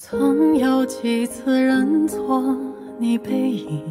[0.00, 2.56] 曾有几次认错
[3.00, 3.82] 你背影。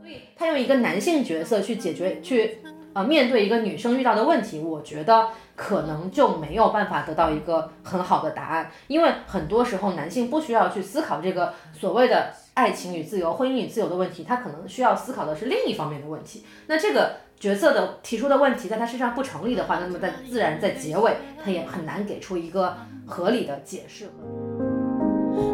[0.00, 2.56] 所以他用一个男性角色去解决，去
[2.98, 16.44] 呃面对一个女生遇到的问题，我觉得可能就没有办法得到一个很好的答案，因为很多时候男性不需要去思考这个所谓的爱情与自由、婚姻与自由的问题，他可能需要思考的是另一方面的问题。
[16.66, 21.12] 那这个角色的提出的问题在他身上不成立的话，那么在自然在结尾
[21.44, 22.76] 他也很难给出一个
[23.06, 24.10] 合理的解释。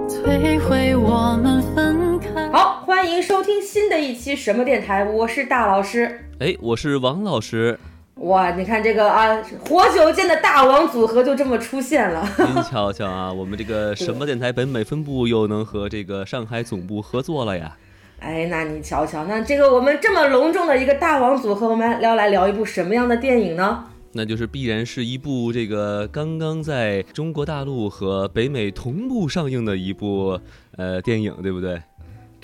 [0.09, 2.51] 摧毁我们分开。
[2.51, 6.23] 好，欢迎收听新的一期什么电台，我是大老师。
[6.45, 7.79] 哎，我是王老师，
[8.16, 12.23] 哇，你看这个啊，活久见的大王组合就这么出现了。
[12.37, 17.75] 您瞧瞧啊，我们这个什么电台北美分部又能和这个上海总部合作了呀？
[18.19, 23.83] 哎，那你瞧瞧，那这个我们这么隆重的一个大王组合，我们来聊来聊一部什么样的电影呢？
[24.12, 30.39] 那就是必然是一部这个刚刚在中国大陆和北美同步上映的一部
[30.77, 31.81] 呃电影，对不对？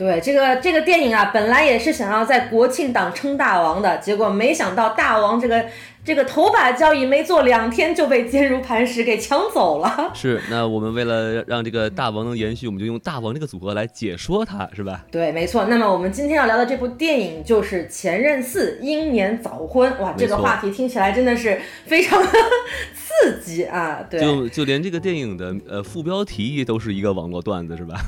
[0.00, 5.62] 对，这个这个电影啊，本来也是想要在国庆档称大王的，结果没想到大王这个
[6.04, 10.10] 这个头把交椅没做两天就被坚如磐石给抢走了。
[10.14, 15.04] 是，那我们为了让这个大王能延续，我们就用大王这个组合来解说它，是吧？
[15.10, 15.66] 对，没错。
[15.66, 19.92] 那么我们今天要聊的这部电影就是《前任四：英年早婚》。
[20.00, 24.00] 哇，这个话题听起来真的是非常刺激啊！
[24.08, 28.00] 对，就就连这个电影的呃副标题都是一个网络段子，是吧？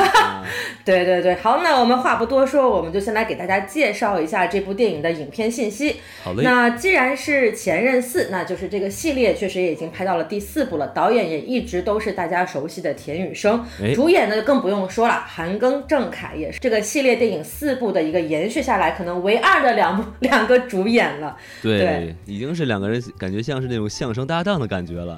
[0.84, 5.96] 对对对，好，那我们话不多说，我们就先来给大家介绍一下这部电影的影片信息。
[6.24, 21.36] 好嘞，那既然是《前任四》，那就是这个系列确实也已经拍到了第四部了，导演也一直都是大家熟悉的田雨生，哎主演呢就更不用说了，韩庚、郑恺也是这个系列电影四部的一个延续下来，可能唯二的两部 两个主演了。
[21.62, 25.16] 对，对已经是两个人感觉像是那种相声搭档的感觉了。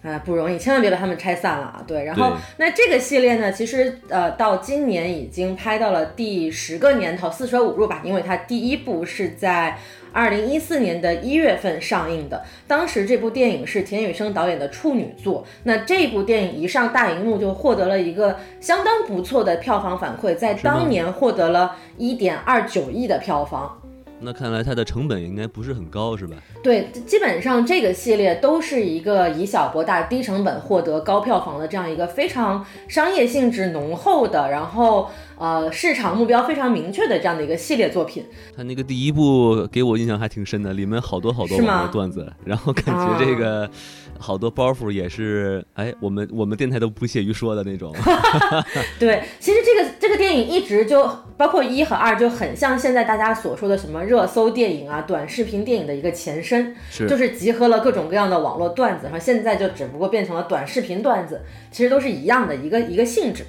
[0.00, 1.84] 啊，不容易，千万别把他们拆散了啊！
[1.84, 9.76] 对，然后那这个系列呢，其实呃到今年已经拍到了第十个年头，四舍五入吧，因为它第一部是在
[10.12, 23.80] 二零一四年的一月份上映的，当时这部电影是田雨生导演的处女作，那这部电影一上大荧幕就获得了一个相当不错的票房反馈，在当年获得了一点二九亿的票房。
[24.20, 26.36] 那看来它的成本应该不是很高，是吧？
[26.62, 35.08] 对，基本上这个系列都是一个以小博大、低成本获得高票房的这样一个非常商业性质浓厚的，然后
[35.38, 38.24] 呃市场目标非常明确的这样的一个系列作品。
[38.56, 41.56] 它那个第一部给我印象还挺深的，里面好多好多
[41.92, 43.70] 段子，然后感觉这个
[44.18, 47.94] 好多包袱也是，哎，我们我们电台都不屑于说的那种。
[48.98, 63.44] 对，其实这个这个电影一直就包括一和二就很像现在大家所说的什么热搜电影啊、短视频电影的一个前身，是就是集合了各种各样的网络段子，然后现在就只不过变成了短视频段子，其实都是一样的一个一个性质。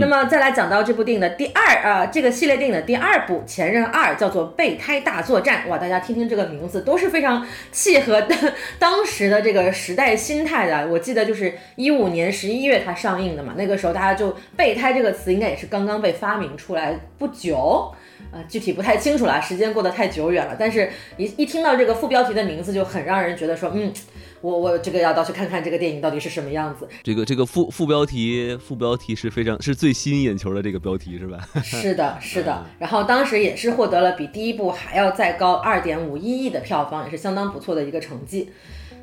[0.00, 8.26] 那么再来讲到这部电影的第二啊、这个系列电影的第二部《前任二》叫做《备胎大作战》，哇，大家听听这个名字都是非常契合
[8.78, 10.86] 当时的这个时代心态的。
[10.88, 17.92] 我记得就是一五年十一月它上映的嘛，那个时候大家就“备胎”这个词应该也是刚刚被发明出来不久。
[18.32, 20.56] 呃，具体不太清楚了，时间过得太久远了。
[20.58, 23.90] 但是一一听到这个副标题的名字，就很让人觉得说，嗯，
[24.40, 26.88] 我我这个要到去看看这个电影到底是什么样子。
[27.02, 31.38] 这个这个副副标题副标题是非常是最吸引眼球的这个标题是吧？
[31.62, 32.64] 是的，是的。
[32.78, 38.50] 然后当时也是获得了比第一部还要再高二点五一亿的票房，也是相当不错的一个成绩。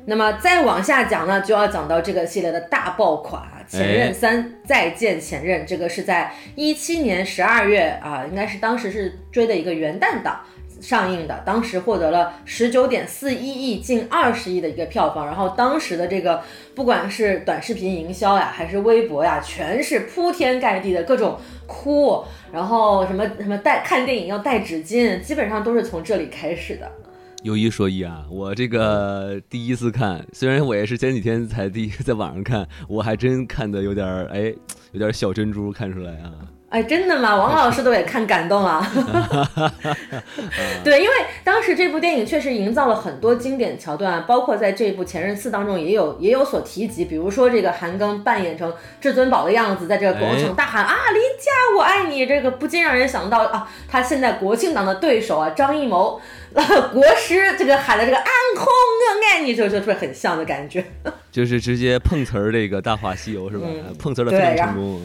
[0.08, 10.40] 那么再往下讲呢，就要讲到这个系列的大爆款《前任三：再见前任》，这个是在一七年十二月啊，应该是当时是追的一个元旦档。
[10.80, 15.26] 上映的，当时获得了十九点四一亿，近二十亿的一个票房。
[15.26, 16.42] 然后当时的这个
[16.74, 26.90] 不管是短视频营销呀，还是微博呀，全是铺天盖地的各种哭，然后什么什么带看电影要带纸巾，基本上都是从这里开始的。
[27.42, 34.52] 有一说一啊，我这个第一次看，虽然我也是前几天才第一在网上看，我还真看的有点儿哎，
[34.92, 36.32] 有点小珍珠看出来啊。
[36.68, 37.36] 哎，真的吗？
[37.36, 38.84] 王老师都也看感动啊。
[40.82, 41.14] 对，因为
[41.44, 56.20] 当时这部电影确实营造了很多经典桥段，包括在这部《前任四》当中也有也有所提及，比如说这个韩庚扮演成至尊宝的样子，在这个广场大喊、啊“林佳我爱你”，这个不禁让人想到啊，他现在国庆档的对手啊张艺谋。
[56.56, 58.24] 国师这个喊的这个“安
[58.56, 60.82] 空我爱你”，就就是很像的感觉。
[61.30, 63.66] 就是直接碰瓷儿这个《大话西游》是吧？
[63.68, 65.02] 嗯碰瓷儿的非常成功。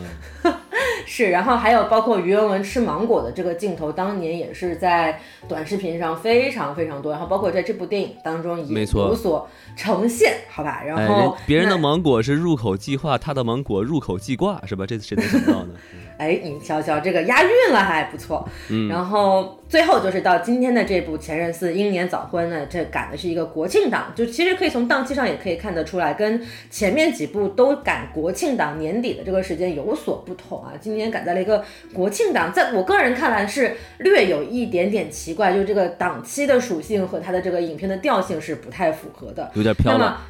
[1.02, 10.82] 啊是，然后还有包括于文文吃芒果的这个镜头，当年也是在短视频上非常非常多，然后包括在这部电影当中也没错有所呈现，好吧？
[10.86, 14.86] 然哎，后人别人的芒果是入口即化，他的芒果入口即挂，是吧？
[14.86, 15.74] 这谁能想到呢？
[16.18, 18.48] 哎，你瞧瞧这个押韵了还不错。
[18.70, 30.74] 嗯然后最后就是到今天的这部《前任四英年早婚》呢，这赶的是一个国庆档，就其实可以从档期上也可以看得出来，跟前面几部都赶国庆档年底的这个时间有所不同啊。
[30.80, 31.64] 今年赶在了一个
[31.94, 39.50] 国庆档，在我个人看来是略有一点点奇怪，就这个档期的属性和它的这个影片的调性是不太符合的。
[39.54, 40.22] 有点飘那么了。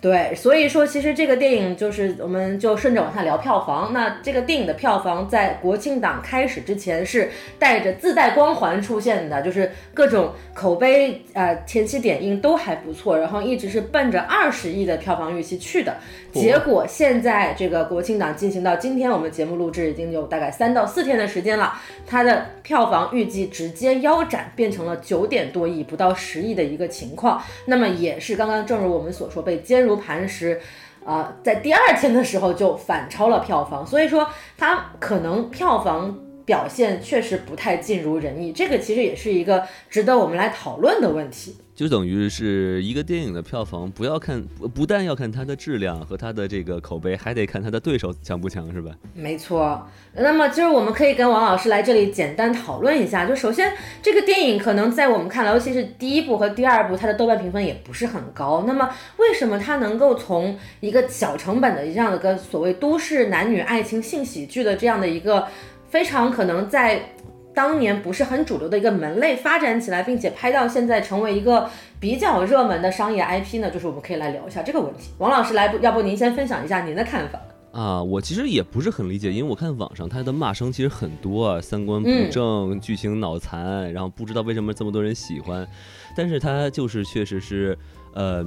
[0.00, 3.92] 对，所以说其实这个电影就是，我们就顺着往下聊票房。
[3.92, 15.96] 那这个电影的票房在国庆档开始之前是带着自带光环出现的，就是各种口碑呃前期点映都还不错，然后一直是奔着二十亿的票房预期去的。
[16.40, 21.74] 结果现在这个国庆档进行到今天，我们节目录制已经有大概三到四天的时间了，
[22.06, 27.42] 它的票房预计直接腰斩，变成了九点多亿，不到十亿的一个情况。
[27.66, 30.60] 那么也是刚刚正如我们所说，被坚如磐石。
[31.04, 34.28] 啊、在第二天的时候就反超了票房，所以说
[34.58, 41.58] 它可能票房表现确实不太尽如人意，这个其实也是一个值得我们来讨论的问题。
[41.76, 44.42] 就等于是一个电影的票房，不要看，
[44.74, 48.92] 不但要看它的质量和它的这个口碑，还得看它的对手强不强，是吧？
[49.14, 53.26] 没错，那么今儿我们可以跟王老师来这里简单讨论一下。
[53.26, 53.70] 就首先，
[54.00, 58.64] 这个电影可能在我们看来，尤其是第一部和第二部，它的豆瓣评分也不是很高。
[58.66, 58.88] 那么，
[59.18, 65.46] 为什么它能够从一个小成本的这样的一个所谓都市男女爱情性喜剧的这样的一个
[65.90, 67.12] 非常可能在
[67.56, 73.70] 当年不是很主流的一个门类发展起来，并且拍到现在成为一个比较热门的商业 IP 呢？
[73.70, 75.12] 就是我们可以来聊一下这个问题。
[75.16, 77.40] 王老师来，要不您先分享一下您的看法？
[77.72, 85.66] 啊，我其实也不是很理解，因为我看网上他的骂声其实很多，三观不正、剧情脑残，然后不知道为什么这么多人喜欢，
[86.14, 87.78] 但是他就是确实是，
[88.12, 88.44] 呃。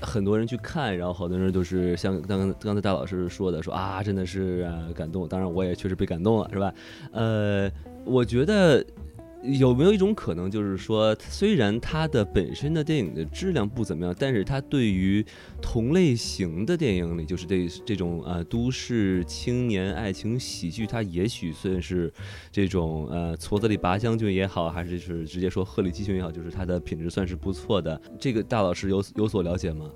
[0.00, 5.26] 很多人去看，然后好多人都是像刚刚刚才大老师说的，说啊，真的是、感动。
[5.28, 6.72] 当然，我也确实被感动了，是吧？
[7.12, 7.70] 呃，
[8.04, 8.84] 我觉得
[9.42, 15.24] 有没有一种可能，就是说，虽然它的本身的电影的质量不怎么样，但是它对于
[15.62, 22.12] 同类型的电影里，就是这这种呃都市青年爱情喜剧，它也许算是
[22.50, 28.00] 这种呃矬子里拔将军也好，还是是直接说鹤立鸡群也好，就是它的品质算是不错的。
[28.18, 29.90] 这个大老师有有所了解吗？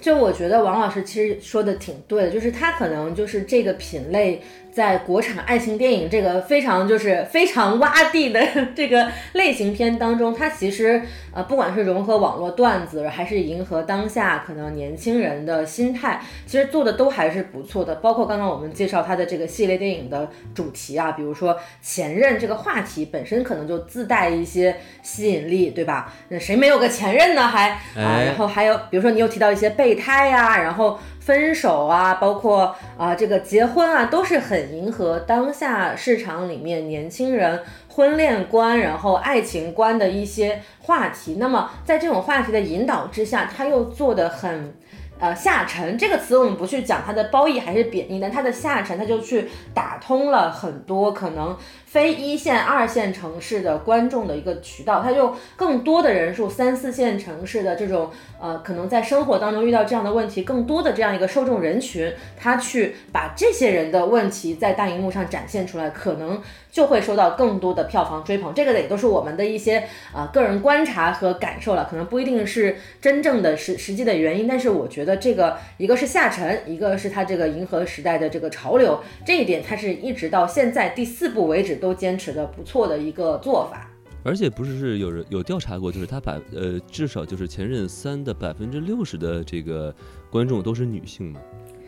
[0.00, 4.40] 就我觉得王老师其实说的挺对的，就是他可能就是这个品类
[4.76, 8.38] 在国产爱情电影这个非常就是非常洼地的
[8.76, 11.00] 这个类型片当中，它其实
[11.32, 17.94] 呃不管是融合网络段子，还是迎合当下可能年轻人的心态，其实做的都还是不错的。
[17.94, 26.12] 包括刚刚我们介绍它的这个系列电影的主题啊，比如说前任这个话题本身可能就自带一些吸引力，对吧？
[26.28, 27.48] 那谁没有个前任呢？
[27.48, 41.38] 还啊，哎然后还有比如说你又提到一些备胎呀、然后分手啊，包括啊、这个结婚啊，都是很迎合当下市场里面年轻人婚恋观，然后爱情观的一些话题。
[41.40, 44.72] 那么在这种话题的引导之下，他又做的很。
[45.18, 51.56] 呃，下沉这个词我们不去讲它的褒义还是贬义，但它的下沉，它就去打通了很多可能
[51.96, 66.38] 非一线、二线城市的观众的一个渠道，它就更多的人数，三四线城市的这种呃，可能在生活当中遇到这样的问题，更多的这样一个受众人群，他去把这些人的问题在大荧幕上展现出来，可能
[66.70, 68.52] 就会受到更多的票房追捧。
[68.52, 69.82] 这个也都是我们的一些
[70.14, 83.90] 呃个人观察和感受了，可能不一定是真正的实实际的原因，但是我觉得这个一个是下沉，一个是它这个迎合时代的这个潮流，这一点它是一直到现在第四部为止都坚持的不错的一个做法。
[84.22, 89.94] 而且不是是有人有调查过，就是他百呃至少就是前任三的百分之六十的这个
[90.30, 91.40] 观众都是女性嘛。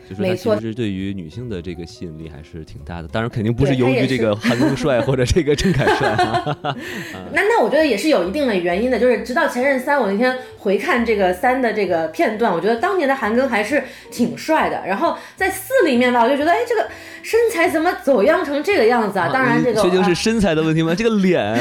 [0.09, 6.57] 就是他其实对于女性的这个吸引力还是挺大的，当然肯定不是由于这个韩庚帅 或者这个郑恺帅啊，
[7.31, 14.81] 那那我觉得也是有一定的原因的，就是直到前任三，我那天回看这个三的这个片段，我觉得当年的韩庚还是挺帅的。
[14.87, 16.89] 然后在四里面吧，我就觉得，哎，这个
[17.23, 19.29] 身材怎么走样成这个样子啊？
[19.31, 20.93] 当然这个确定啊是身材的问题吗？
[20.97, 21.55] 这个脸，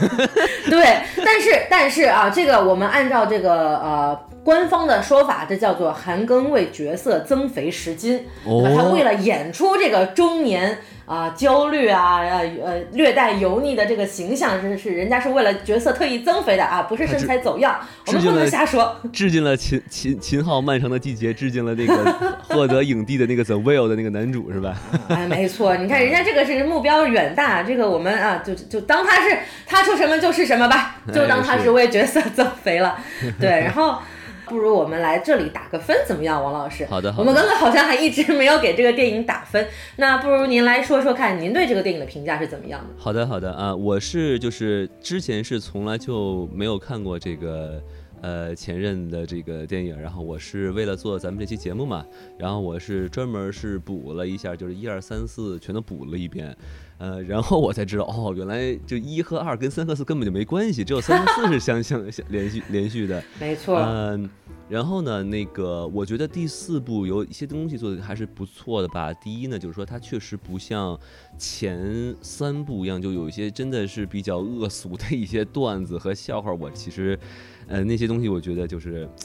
[0.70, 8.50] 对，但是但是啊，这个我们按照这个呃官方的说法，这叫做韩庚为角色增肥十斤，他
[8.82, 18.96] 哦为了演出这个中年啊、焦虑啊，呃呃略带油腻的这个形象是是人家是为了角色特意增肥的啊，不是身材走样，我们不能瞎说。
[19.12, 24.74] 致敬了秦秦秦昊《漫长的季节》，致敬了那个获得影帝的那个 The Whale 的那个男主是吧？
[25.08, 32.96] 哎，没错，你看人家这个是目标远大，这个我们啊，就就当他是他出什么就是什么吧，就当他是为角色增肥了。
[33.38, 33.98] 对，然后
[34.46, 36.84] 不如我们来这里打个分怎么样，王老师？
[36.86, 42.86] 好的好的我们刚刚好像还一直没有给这个电影打分，那不如您来说说看，您对这个电影的评价是怎么样的？
[42.96, 47.82] 好的，好的啊，我是就是之前是从来就没有看过这个
[48.20, 52.04] 呃前任的这个电影，然后我是为了做咱们这期节目嘛，
[52.38, 56.56] 然后我是专门是补了一下，就是一二三四全都补了一遍，
[56.98, 64.28] 呃，然后我才知道哦，原来就一和二跟三和四根本就没关系，只有三和四是相 相相连续连续的，没错，嗯，
[64.68, 69.12] 然后呢，那个我觉得第四部有一些东西做的还是不错的吧。
[69.14, 70.98] 第一呢，就是说它确实不像
[71.36, 76.52] 前三部一样，就有一些真的是比较恶俗的一些段子和笑话。
[76.52, 77.18] 我其实，
[77.66, 79.08] 呃，那些东西我觉得就是。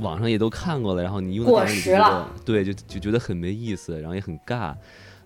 [0.00, 4.74] 网上也都看过了，然后你用在过电影里就觉得时了，对，就就觉得很没意思，然后也很尬，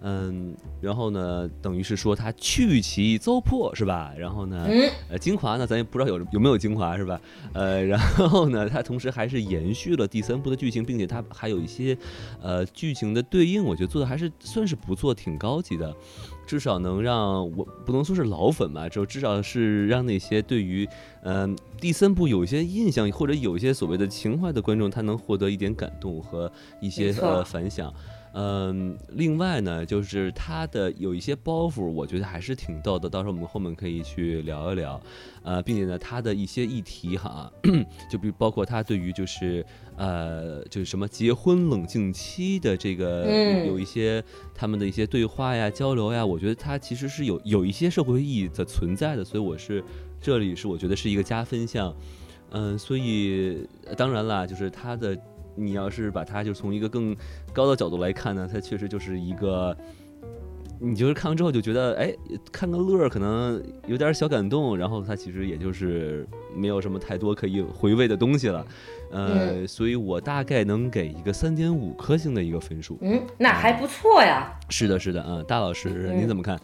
[0.02, 4.12] 嗯，然后呢，等于是说他去其糟粕是吧？
[4.16, 7.20] 然后呢，嗯，呃，精华呢，咱也不知道有有没有精华是吧？
[7.52, 11.96] 呃，然后呢，他同时还是延续了第三部的剧情，并且他还有一些
[12.40, 15.94] 呃剧情的对应，我觉得做的还是算是不错，挺高级的。
[16.46, 20.88] 至少能让我不能说是老粉吧，就至少是让那些对于
[21.22, 27.92] 嗯、第三部有一些印象或者有一些所谓的情怀的观众，他能获得一点感动和一些呃反响。
[28.32, 35.00] 嗯，另外呢，就是他的有一些包袱，我觉得还是挺逗的，到时候我们后面可以去聊一聊。
[35.42, 37.50] 呃，并且呢，他的一些议题哈，
[38.10, 39.64] 就比如包括他对于就是
[39.96, 44.22] 呃，就是什么结婚冷静期的这个、嗯有一些
[44.54, 49.82] 他们的一些对话呀、交流呀，我觉得他其实是有有一些社会意义的存在的，所以我是
[50.20, 51.94] 这里是我觉得是一个加分项。
[52.52, 55.16] 嗯，所以呃当然啦，就是他的，
[55.60, 57.14] 你要是把它就从一个更
[57.52, 59.76] 高的角度来看呢，它确实就是一个。
[60.82, 62.10] 你就是看完之后就觉得，哎，
[62.50, 66.26] 看个乐儿，可能有点小感动，然后它其实也就是
[66.56, 68.66] 没有什么太多可以回味的东西了，
[69.10, 72.96] 呃，所以我大概能给一个三点五颗星的一个分数。
[73.02, 74.58] 嗯，那还不错呀。
[74.70, 76.58] 是的，是的，嗯，大老师嗯您怎么看？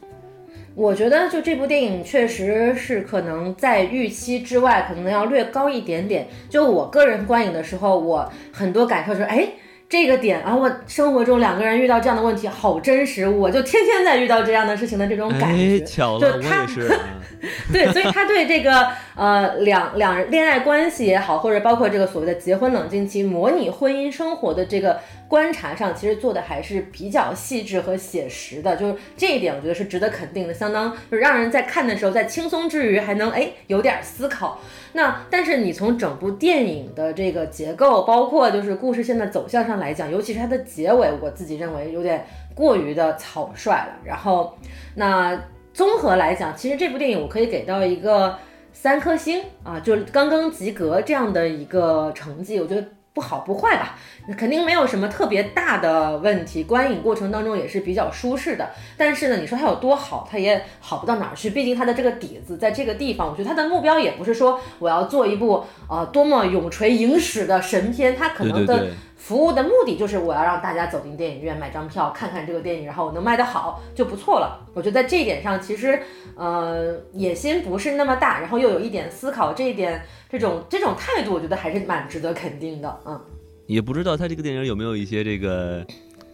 [0.76, 6.28] 我觉得就这部电影确实是可能在预期之外，可能要略高一点点。
[6.50, 9.48] 就我个人观影的时候，我很多感受是，哎，
[9.88, 15.80] 这个点啊，我生活中两个人遇到这样的问题好真实，我就天天在遇到这样的事情的这种感哎，觉。
[15.80, 16.88] 巧了，我就他也是。
[16.88, 16.98] 嗯
[17.72, 28.76] 对，所以他对这个呃两两人恋爱关系也好，或者包括这个所谓的结婚冷静期、模拟婚姻生活的这个观察上，其实做的还是比较细致和写实的。
[28.76, 34.60] 就是这一点，我觉得是值得肯定的，相当就是让人在看的时候，在轻松之余还能哎有点思考。
[34.92, 43.98] 那但是你从整部电影的这个结构，包括就是故事线的走向上来讲，尤其是它的结尾，我自己认为有点过于的草率了。
[44.04, 44.56] 然后
[44.94, 45.38] 那。
[45.76, 48.34] 综合来讲，其实这部电影我可以给到一个
[48.72, 52.82] 三颗星啊，就是刚刚及格这样的一个成绩，我觉得
[53.16, 53.96] 不好不坏吧，
[54.36, 58.68] 肯定没有什么特别大的问题，观影过程当中也是比较舒适的。
[58.94, 74.64] 但是呢，你说它有多好，它也好不到哪儿去，毕竟它的这个底子在这个地方，我觉得它的目标也不是说我要做一部呃多么永垂影史的神片，它可能的服务的目的就是我要让大家走进电影院买张票看看这个电影，然后能卖得好就不错了。
[74.74, 75.98] 我觉得在这一点上，其实
[76.36, 83.00] 呃野心不是那么大，然后又有一点思考，这一点这种这种态度，我觉得还是蛮值得肯定的。
[83.06, 83.20] 嗯，
[83.66, 85.84] 也不知道他这个电影有没有一些这个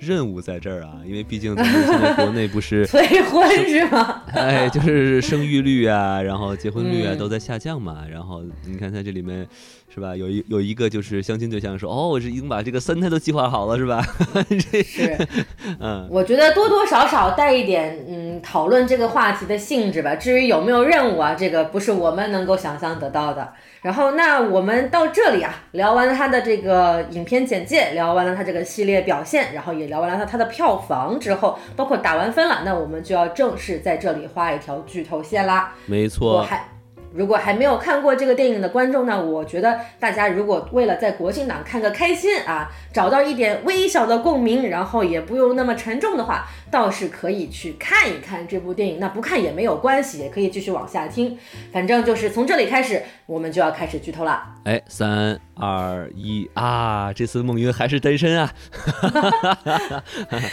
[0.05, 0.99] 任务在这儿啊？
[1.07, 4.23] 因为毕竟咱们现在国内不是 催婚是吗？
[4.35, 8.05] 哎，就是生育率啊，然后结婚率啊嗯都在下降嘛。
[8.11, 9.47] 然后你看它这里面
[9.95, 14.05] 是吧，有一有一个就是相亲对象说，哦，我是已经把这个三胎都计划好了是吧？
[14.73, 15.17] 这是，
[15.79, 20.17] 嗯，我觉得多多少少带一点嗯讨论这个话题的性质吧。
[20.17, 23.53] 至于有没有任务啊，这个不是我们能够想象得到的。
[23.83, 35.75] 然后，那我们到这里啊，聊完了他的这个影片简介，聊完了他这个系列表现，然后也聊完了他他的票房之后，包括打完分了，那我们就要正式在这里画一条剧透线啦。
[35.85, 36.43] 没错。
[36.43, 36.67] 还
[37.15, 48.99] 如果还没有看过这个电影的观众呢，我觉得大家如果为了在国庆档看个开心啊，找到一点微小的共鸣，然后也不用那么沉重的话，倒是可以去看一看这部电影。
[48.99, 51.39] 那不看也没有关系，也可以继续往下听。
[51.71, 54.43] 反正就是从这里开始，我们就要开始剧透了。
[54.65, 57.13] 哎，三二一啊！
[57.13, 58.51] 这次孟云还是单身啊。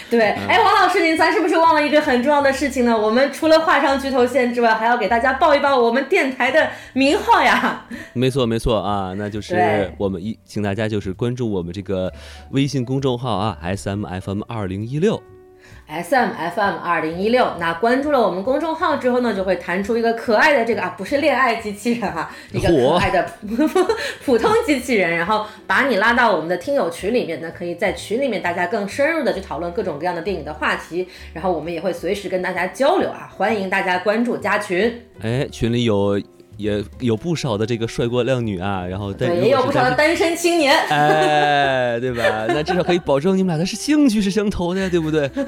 [0.10, 2.98] 对， 哎，王老师，您咱是不是忘了一个很重要的事情呢？
[2.98, 7.86] 我们除了画上剧透线之外，还要给大家报一报我们电台的名号呀。
[8.14, 12.12] 没错，没错啊，那就是我们一，请大家就是关注我们这个
[12.52, 15.22] 微信公众号啊，S M F M 二零一六。
[15.90, 23.28] S M F M 二零一六，那关注了我们公众号之后呢，就会弹出一个可爱的这个啊，不是恋爱机器人哈，一个可爱的
[24.24, 35.08] 普通机器人，然后把你拉到我们的听友群里面，呢可以在群里面大家更深入的去讨论各种各样的电影的话题，然后我们也会随时跟大家交流啊，欢迎大家关注加群。
[35.22, 36.22] 哎，群里有。
[36.60, 42.46] 也有不少的这个帅哥靓女啊，然后对，也有不少的单身青年，哎，对吧？
[42.52, 45.30] 那至少可以保证你们俩的是兴趣是相投的，对不对？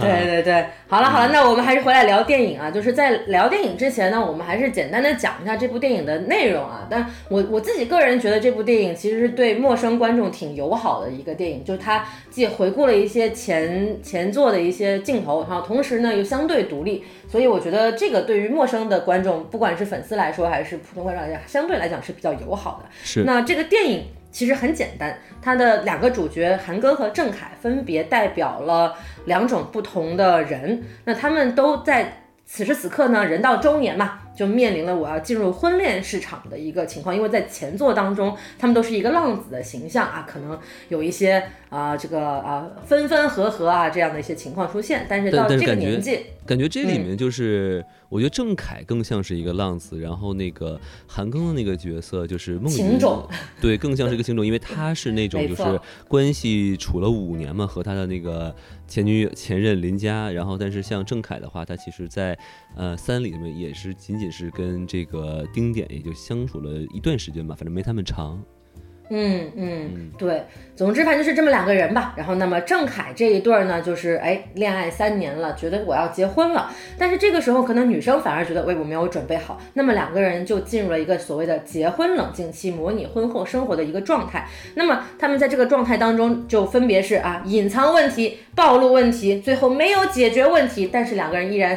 [0.00, 2.70] 对对对，好了好了，那我们还是回来聊电影啊。
[2.70, 6.86] 就是在聊电影之前呢，我们还是简单的讲一下这部电影的内容啊。
[6.88, 17.04] 但我我自己个人觉得这部电影其实是对陌生观众挺友好的一个电影，就是它既回顾了一些前前作的一些镜头，然后同时呢又相对独立。
[17.28, 22.88] 所以我觉得这个对于陌生的观众，不管是粉丝来说，还是普通观众来讲，相对来讲是比较友好的。
[23.02, 23.24] 是。
[23.24, 28.94] 那这个电影其实很简单，它的两个主角韩庚和郑恺分别代表了
[29.26, 34.22] 两种不同的人，那他们都在此时此刻呢，人到中年嘛。
[34.32, 47.84] 就面临了我要进入婚恋市场的一个情况，因为在前作当中，他们都是一个浪子的形象啊，可能有一些啊这个啊分分合合啊这样的一些情况出现，但是到这个年纪，感觉这里面就是。
[48.10, 52.98] 我觉得郑恺更像是一个浪子，然后那个韩庚的那个角色就是孟云，
[53.60, 58.52] 对，更像是一个情种，因为他是那种就是关系处了五年嘛，和他的那个
[58.88, 62.36] 前女友前任林佳，然后但是像郑恺的话，他其实在
[62.74, 68.42] 呃三里面也是仅仅是跟这个丁点也就相处了一段时间吧，反正没他们长。
[69.12, 70.44] 嗯嗯，对，
[70.76, 72.14] 总之反正就是这么两个人吧。
[72.16, 76.70] 然后，那么郑恺这一对儿呢，就是哎，恋爱三年了，觉得我要结婚了。
[76.96, 79.60] 但是这个时候，可能女生反而觉得，喂，我没有准备好。
[79.74, 84.46] 那么两个人就进入了一个所谓的结婚冷静期，模拟婚后生活的一个状态。
[84.76, 91.76] 那么他们在这个状态当中，就分别是啊，隐藏问题、暴露问题，最后没有解决问题，但是两个人依然。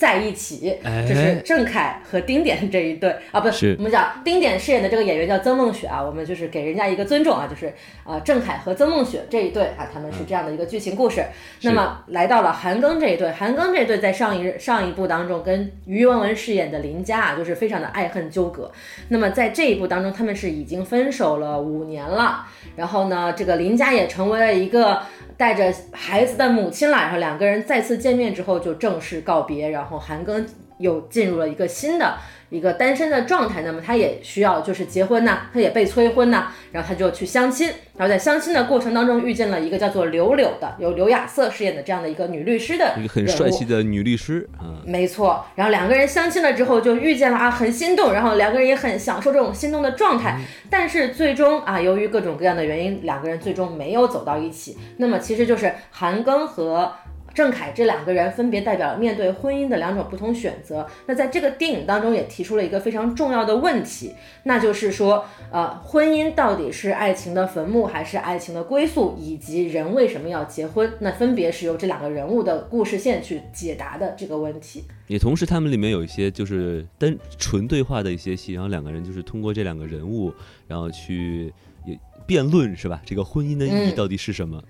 [0.00, 7.70] 在一起，这是郑恺和丁点这一对啊，不是我们讲丁点饰演的这个演员叫曾梦雪啊，我们就是给人家一个尊重啊，就是
[8.02, 11.22] 啊郑恺和曾梦雪这一对啊，他们是这样的一个剧情故事。
[11.60, 18.72] 那么来到了韩庚这一对，韩庚这一对在上一上一部当中跟于文文饰演的林佳啊，就是非常的爱恨纠葛。
[19.08, 25.02] 那么在这一部当中，他们是已经分手了五年了，然后呢，这个林佳也成为了一个。
[25.40, 32.18] 带着孩子的母亲来，然后两个人再次见面之后就正式告别，然后韩庚又进入了一个新的。
[32.50, 56.92] 一个单身的状态，那么他也需要就是结婚呐，他也被催婚呐，然后他就去相亲，然后在相亲的过程当中遇见了一个叫做柳柳的，由刘亚瑟饰演的这样的一个女律师的一个很帅气的女律师啊，没错，然后两个人相亲了之后就遇见了啊，很心动，然后两个人也很享受这种心动的状态，但是最终啊，由于各种各样的原因，两个人最终没有走到一起，那么其实就是韩庚和。
[57.32, 60.86] 郑恺这两个人分别代表了面对婚姻的两种不同选择。
[61.06, 64.14] 那在这个电影当中也提出了一个非常重要的问题，
[64.44, 70.92] 那就是说，呃，婚姻到底是爱情的坟墓还是爱情的归宿，以及人为什么要结婚？
[71.00, 74.84] 那分别是由这两个人物的故事线去解答的这个问题。
[75.06, 80.32] 也同时，他们里面有一些就是单纯对话的一些戏，然后两个人就是通过这两个人物，
[80.68, 81.52] 然后去
[81.84, 83.02] 也辩论，是吧？
[83.04, 84.62] 这个婚姻的意义到底是什么？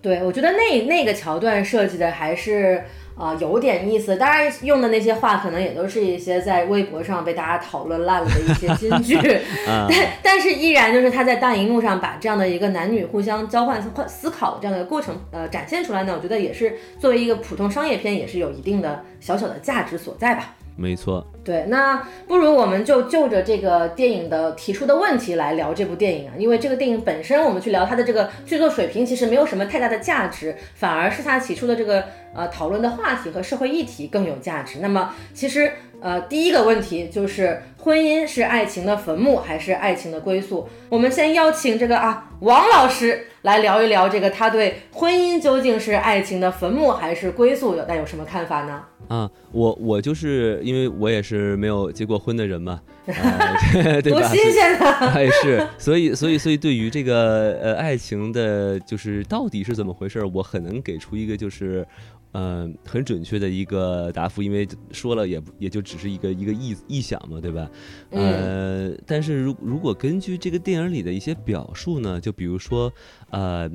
[0.00, 2.84] 对，我觉得那那个桥段设计的还是
[3.16, 4.16] 啊有点意思。
[4.16, 9.18] 当然用的那些话可能也都是一些在微博上被大家讨论烂了的一些金句
[9.66, 20.54] 但但是依然就是他在大荧幕上把这样的一个男女互相交换思考的这样的过程呃展现出来呢，我觉得也是作为一个普通商业片也是有一定的小小的价值所在吧。
[20.76, 34.80] 没错，对，那不如我们就就着这个电影的提出的问题来聊这部电影啊，因为这个电影本身，我们去聊它的这个剧作水平，其实没有什么太大的价值，反而是它提出的这个呃讨论的话题和社会议题更有价值。
[34.82, 40.68] 那么，其实呃第一个问题就是婚姻是爱情的坟墓还是爱情的归宿？
[40.90, 48.84] 我们先邀请这个啊王老师来聊一聊这个他对婚姻究竟是爱情的坟墓还是归宿有带有什么看法呢？
[49.08, 53.58] 啊，我我就是因为我也是没有结过婚的人嘛，啊、
[54.00, 54.20] 对吧？
[54.20, 55.12] 多新鲜啊！
[55.14, 61.86] 哎，是，所以所以所以对于这个呃爱情的，就是到底是怎么回事儿，我很能给出一个就是。
[62.32, 67.66] 嗯，很准确的一个答复，因为说了也也就只是一个一个臆臆想嘛，对吧？
[68.10, 72.92] 呃，但是如如果根据这个电影里的一些表述呢，就比如说，
[73.30, 73.68] 呃。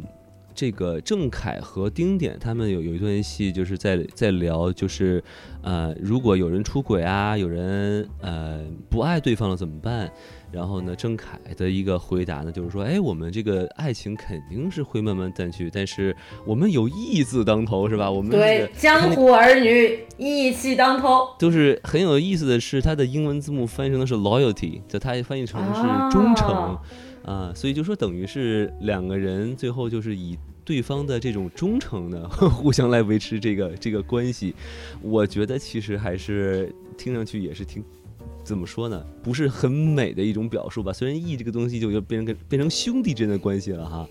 [0.54, 5.24] 这个郑恺和丁点他们有有一段戏，就是在在聊，就是
[5.62, 10.12] 呃，如果有人出轨啊，有人呃不爱对方了怎么办？
[10.52, 18.12] 然后呢，郑恺的一个回答呢，就是说，哎，我们这个爱情肯定是会慢慢淡去，但是我们有义字当头，是吧？
[18.12, 26.54] 我们对江湖儿女义气当头，就是很有意思的是，它的英文字幕翻译成的是 loyalty，就它翻译成是忠诚。
[26.54, 26.80] 啊，
[27.24, 34.54] 啊所以就说等于是两个人最后就是以对方的这种忠诚呢，互相来维持这个这个关系。
[35.02, 37.84] 我觉得其实还是听上去也是挺
[38.44, 40.92] 怎么说呢，不是很美的一种表述吧。
[40.92, 44.08] 虽然义这个东西就就变成变成兄弟之间的关系了哈，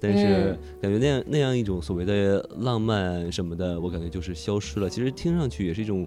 [0.00, 4.88] 但是感觉那样那样一种所谓的浪漫什么的，我感觉就是消失了。
[4.88, 6.06] 其实听上去也是一种。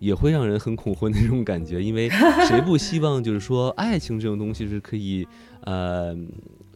[0.00, 2.10] 也会让人很恐婚的那种感觉，因为
[2.46, 5.26] 谁不希望就是说爱情这种东西是可以，
[5.64, 6.16] 呃。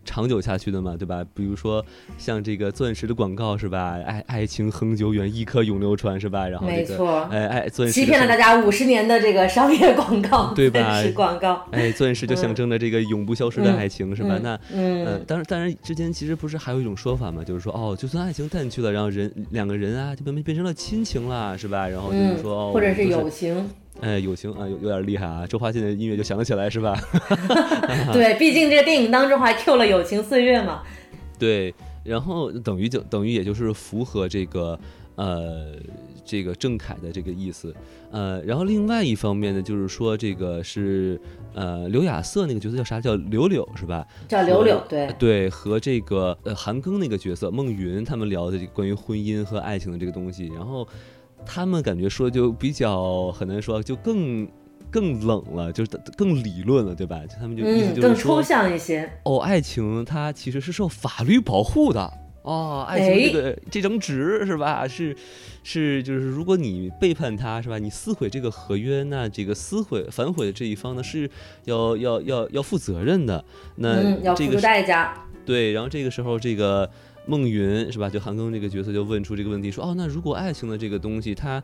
[0.04, 1.22] 长久下去的嘛，对吧？
[1.34, 1.84] 比如说
[2.16, 4.00] 像这个钻石的广告是吧？
[4.06, 6.48] 爱爱情恒久远，一颗永流传是吧？
[6.48, 11.02] 然后没错，哎哎，钻石欺骗了大家五十年的这个商业广告，对吧？
[11.14, 14.40] 广告，哎，钻石就象征着这个永不消失的爱情是吧？
[14.42, 21.86] 那嗯，当然当然，之前其实不是还有一种说法嘛，就是说哦，就算爱情淡去了，然后人两个人啊，就变变成了亲情了，是吧？
[21.86, 23.68] 然后就是说，或者是友情。
[24.00, 25.44] 哎，友情啊，有有点厉害啊！
[25.46, 26.96] 周华健的音乐就想得起来，是吧？
[28.12, 30.82] 对，毕竟这个电影当中还 Q 了《友情岁月》嘛。
[31.38, 34.78] 对，然后等于就等于也就是符合这个
[35.16, 35.72] 呃
[36.24, 37.74] 这个郑恺的这个意思，
[38.12, 41.20] 呃，然后另外一方面呢，就是说这个是
[41.52, 43.00] 呃刘亚瑟那个角色叫啥？
[43.00, 44.06] 叫柳柳是吧？
[44.28, 50.86] 叫柳柳，对对，和这个呃韩庚那个角色孟云他们聊的关于婚姻和爱情的这个东西，然后。
[51.46, 54.46] 他们感觉说就比较很难说，就更
[54.90, 57.20] 更冷了，就是更理论了，对吧？
[57.28, 59.10] 就他们就意思就是更抽象一些。
[59.24, 64.86] 哦，爱情它其实是受法律保护的哦，爱情这个这张纸是吧？
[64.86, 65.16] 是
[65.62, 67.78] 是就是如果你背叛他是吧？
[67.78, 71.30] 你撕毁这个合约，那这个撕毁反悔的这一方呢是
[71.64, 73.44] 要要要要负责任的。
[73.76, 75.14] 那要付出代价。
[75.44, 76.90] 对，然后这个时候这个。
[77.28, 78.08] 孟云是吧？
[78.08, 81.62] 就韩庚这个角色就问出这个问题，说哦，那如果爱情的这个东西，它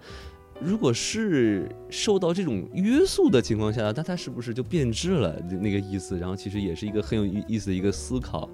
[0.61, 5.35] 如果是受到这种约束的情况下，那它是不是就变质了？
[5.61, 8.49] 那个意思，然后其实也是一个很有意意思的一个思考。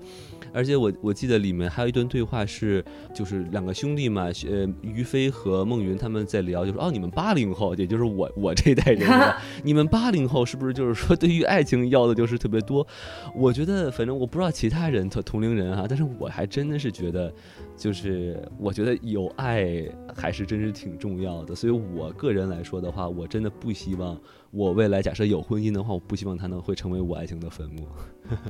[0.53, 2.85] 而且我我记得里面还有一段对话是，
[3.15, 9.09] 就是两个兄弟嘛，呃，于飞和孟云他们在聊，就说哦，你们八零后，也就是我我这一代人，
[9.63, 12.87] 你们八零后是不是就是说对于爱情要的就是特别多？
[13.35, 17.33] 我觉得反正我不知道其他人同同龄人哈，但是我还真的是觉得，
[17.77, 19.85] 就是我觉得有爱
[20.15, 21.55] 还是真是挺重要的。
[21.55, 24.19] 所以我个人来说的话，我真的不希望。
[24.53, 27.87] 我未来假设有婚姻的话，我不希望它能会成为我爱情的坟墓。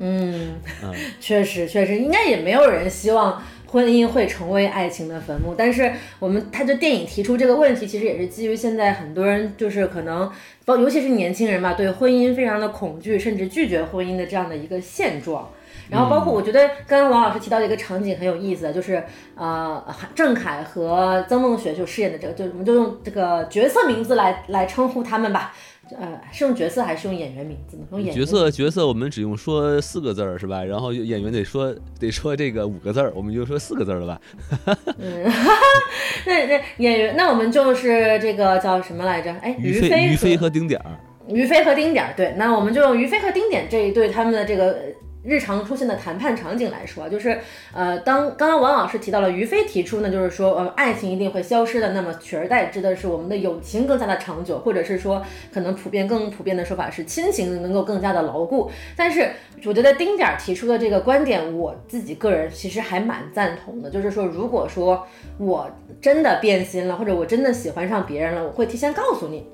[0.00, 0.54] 嗯，
[1.20, 5.54] 确实确实，应该也没有人希望婚姻会成为爱情的坟墓。
[5.56, 10.30] 但是我们他就电影提出这个问题，其实也是基于现在很多人就是可能，
[10.64, 15.50] 包尤其是年轻人吧，对婚姻非常的恐惧，甚至拒绝婚姻的这样的一个现状。
[15.90, 19.02] 然后包括我觉得刚刚王老师提到的一个场景很有意思，就是
[19.34, 19.84] 呃
[20.14, 25.52] 郑恺和曾梦雪就饰演的这个，就我们就用这个角色名字来来称呼他们吧。
[25.98, 27.84] 呃，是用角色还是用演员名字呢？
[27.92, 30.62] 用演角色角色，我们只用说四个字儿是吧？
[30.62, 34.78] 然后演员得说得说这个五个字儿，我们就说四个字儿了吧？
[34.98, 35.24] 嗯，
[36.26, 39.32] 那那演员，那我们就是这个叫什么来着？
[39.42, 40.98] 哎，于飞于飞和丁点儿，
[41.28, 44.76] 于飞和丁点儿，对，那我们就用于飞和丁点这一对他们的这个。
[45.22, 47.38] 日常出现的谈判场景来说，就是
[47.72, 58.70] 呃，当刚刚王老师提到了于飞提出呢，就是说呃，爱情一定会消失的，那么取而代之的是我们的友情更加的长久，或者是说可能普遍更普遍的说法是亲情能够更加的牢固。
[58.96, 59.30] 但是
[59.66, 65.06] 我觉得丁点儿提出的这个观点，我自己个人其实还蛮赞同的，就是说如果说
[65.38, 69.46] 我真的变心了，或者我真的喜欢上别人了，我会提前告诉你。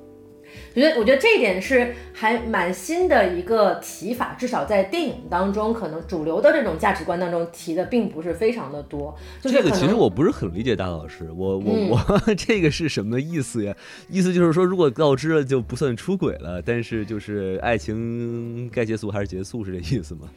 [0.77, 9.17] 我觉得，我觉得这一点是还蛮新的一个提法，至少在电影当中，可能主流的这种价值观当中提的并不是非常的多。
[9.41, 13.75] 这个其实我不是很理解，大老师，我我我 这个是什么意思呀？
[14.11, 20.29] 意思就是说，如果告知了就不算出轨了，但是就是爱情该结束还是结束，是这意思吗？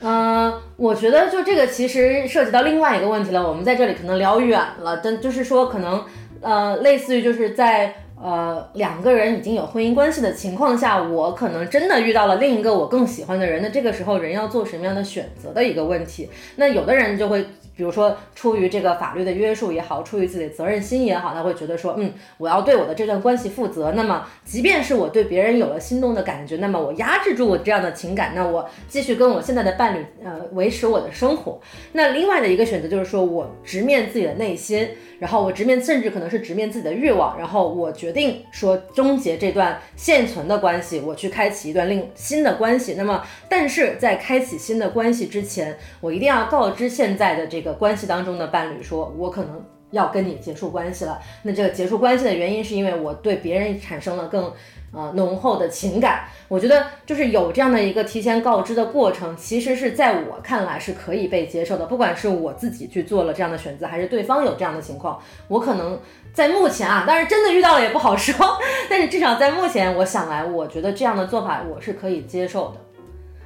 [0.00, 6.02] 嗯， 我觉得就这个其实涉及到另外一个问题了，我们在这里可能聊远了，但就是说可能
[6.40, 7.94] 呃，类似于就是在。
[8.22, 16.30] 呃，两个人已经有婚姻关系的情况下，我可能真的遇到了另一个我更喜欢的人，那这个时候人要做什么样的选择的一个问题。
[16.56, 17.44] 那有的人就会。
[17.82, 23.90] 比如说，出于这个法律的约束也好，出于自己的责任心也好，他会觉得说，嗯，我要对我的这段关系负责。
[23.96, 31.60] 那么，即便是我对别人有了心动的感觉，那么我压制住我这样的情感，那我继续跟我现在的伴侣，呃，维持我的生活。
[31.94, 42.94] 那另外的一个选择就是说我直面自己的内心，然后我直面，甚至可能是直面自己的欲望，然后我决定说终结这段现存的关系，我去开启一段另新的关系。
[42.96, 47.62] 那么，但是在开启新的关系之前，我一定要告知现在的这。
[47.62, 54.52] 个关系当中的伴侣说：“我可能要跟你结束关系了。”那这个结束关系的原因是因为我对别人产生了更
[54.92, 56.24] 呃浓厚的情感。
[56.48, 61.86] 我觉得就是有这样的一个提前告知的过程，其实是在我看来是可以被接受的。
[61.86, 65.98] 不管是我自己去做了这样的选择，还是对方有这样的情况，我可能
[66.34, 68.58] 在目前啊，当然真的遇到了也不好说。
[68.90, 72.80] 但是至少在目前，我想来，我觉得这样的做法我是可以接受的。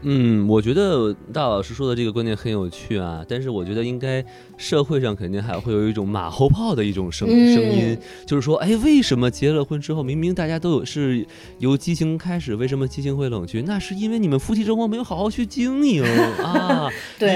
[0.03, 4.25] 嗯，我觉得大老师说的这个观点很有趣啊，但是我觉得应该
[4.57, 11.27] 社会上肯定还会有一种马后炮的一种声声音，就是说，哎，为什么结了婚之后，明明大家都有是
[11.59, 13.63] 由激情开始，为什么激情会冷却？
[13.63, 16.05] 那是因为你们夫妻生活没有好好去经营
[16.45, 16.89] 啊！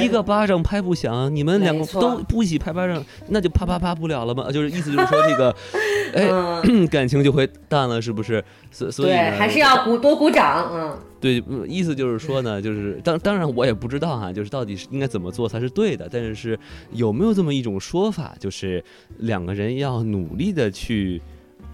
[0.03, 4.53] 一个巴掌拍不响，你们两个都不一起拍巴掌，那就啪啪啪不了了吗？
[4.53, 5.57] 就是意思就是说这个，
[6.15, 8.45] 哎， 感情就会淡了，是不是？
[8.71, 10.99] 所所以还是要鼓多鼓掌，嗯。
[11.21, 16.59] 对，意思就是说呢，就是当当然我也不知道哈，就是到底是应该怎么做才是对的，但是是
[16.93, 18.83] 有没有这么一种说法，就是
[19.19, 21.21] 两个人要努力的去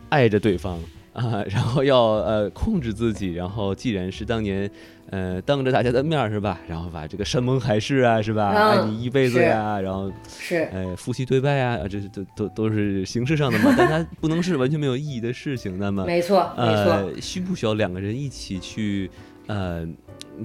[0.08, 0.78] 爱着对方
[1.12, 4.68] 啊，然后要呃控制自己，然后既然是当年
[5.10, 19.08] 呃当着大家的面是吧，然后把这个山盟海誓啊是吧，爱你一辈子呀，然后是呃夫妻对拜啊，这都都都是形式上的嘛，但它不能是完全没有意义的事情，那么没错没错，需不需要两个人一起去？
[19.46, 19.86] 呃，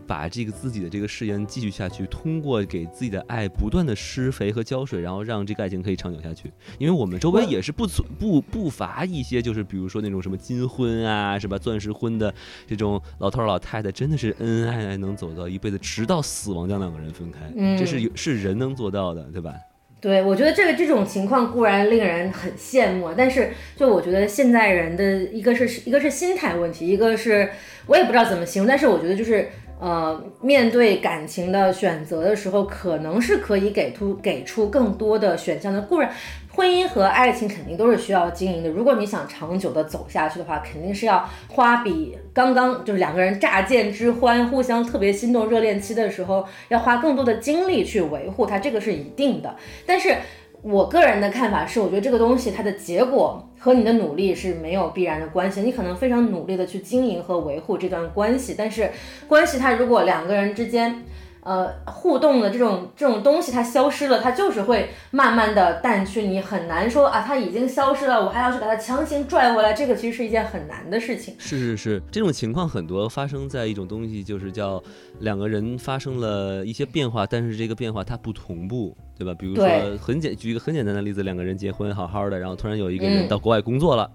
[0.05, 6.51] 把这个自己的这个誓言继续下去，通过给自己的爱不断的施肥和浇水，然后让这个爱情可以长久下去。
[6.77, 7.87] 因为我们周围也是不
[8.19, 11.57] 不不乏一些，就是比如说那种什么金婚啊，是吧？
[11.57, 12.33] 钻石婚的
[12.67, 19.53] 这种老头老太太，真的是恩恩爱爱能走到一辈子，直到死亡将两个人分开，这是是人能做到的，对吧？
[20.01, 27.47] 对，我觉得这个这种情况固然令人很羡慕，但是就我觉得现在人的一个是一个是心态问题，一个是。
[27.87, 35.81] 我也不知道怎么形容，但是我觉得就是，呃，面对感情的选择的时候，可能是可以给出给出更多的选项的。
[35.81, 36.09] 固然，
[36.53, 38.69] 婚姻和爱情肯定都是需要经营的。
[38.69, 49.55] 如果你想长久的走下去的话，肯定是要花比刚刚就是两个人乍见之欢、互相特别心动、热恋期的时候要花更多的精力去维护它，这个是一定的。
[49.85, 50.15] 但是。
[50.63, 55.61] 我个人的看法是，我觉得这个东西它的结果和你的努力是没有必然的关系。
[55.61, 58.91] 你可能非常努力的去经营和维护这段关系，但是
[59.27, 61.03] 关系它如果两个人之间。
[61.43, 71.33] 呃，互动的这种这种东西它消失了，它就是会慢慢的淡去，你很难说啊，它已经消失了，我还要去把它强行拽回来，这个其实是一件很难的事情。
[71.39, 74.81] 是是是，这种情况很多发生在一种东西，就是叫
[75.19, 79.33] 两个人发生了一些变化，但是这个变化它不同步，对吧？
[79.33, 79.65] 比如说
[79.97, 84.09] 很简，举一个很简单的例子，两个人结婚好好的，然后突然有一个人到国外工作了。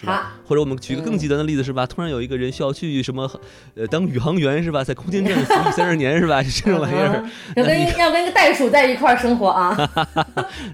[0.00, 0.32] 是吧？
[0.46, 1.84] 或者我们举个更极端的例子，是吧？
[1.84, 3.30] 突然有一个人需要去什么，
[3.74, 4.82] 呃，当宇航员，是吧？
[4.82, 6.42] 在空间站 服役三十年，是吧？
[6.42, 7.22] 这种玩意儿，
[7.56, 9.76] 要跟要跟个袋鼠在一块儿生活啊！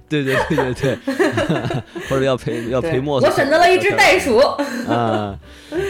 [0.09, 0.99] 对对对对对，
[2.09, 3.27] 或者要陪要陪莫斯。
[3.27, 4.39] 我选择了一只袋鼠
[4.89, 5.37] 啊，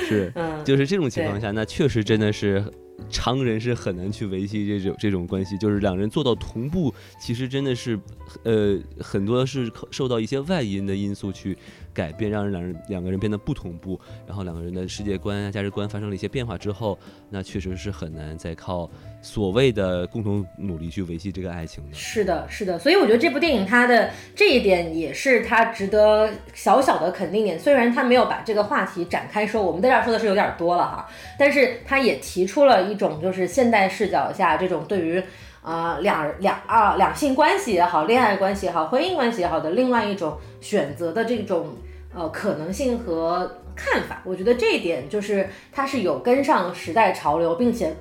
[0.08, 0.32] 是，
[0.64, 2.64] 就是这种情况下，那确实真的是。
[3.10, 7.98] 常人是很难去维系这种这种关系，就是两人做到同步，其实真的是，
[8.42, 11.56] 呃，很多是受到一些外因的因素去
[11.92, 16.98] 改变，让人两人两个人变得不同步，然后两个人的世界观啊、价值观发生了一些变化之后，
[17.30, 18.90] 那确实是很难再靠
[19.26, 21.96] 所谓的共同努力去维系这个爱情的。
[21.96, 31.06] 是的，是的，所以我觉得这部电影它的这一点也是它值得小小的肯定点，虽然它没有把这个话题展开说，我们在这儿说的是有点多了哈，
[31.38, 32.96] 但是它也提出了一。
[32.96, 35.22] 一种就是现代视角下这种对于
[35.60, 41.76] 啊两两啊两性关系也好，恋爱关系也好，婚姻关系也好的另外一种选择的这种
[42.14, 47.94] 呃可能性和看法，我觉得这一点就是它是有跟上时代潮流，并且。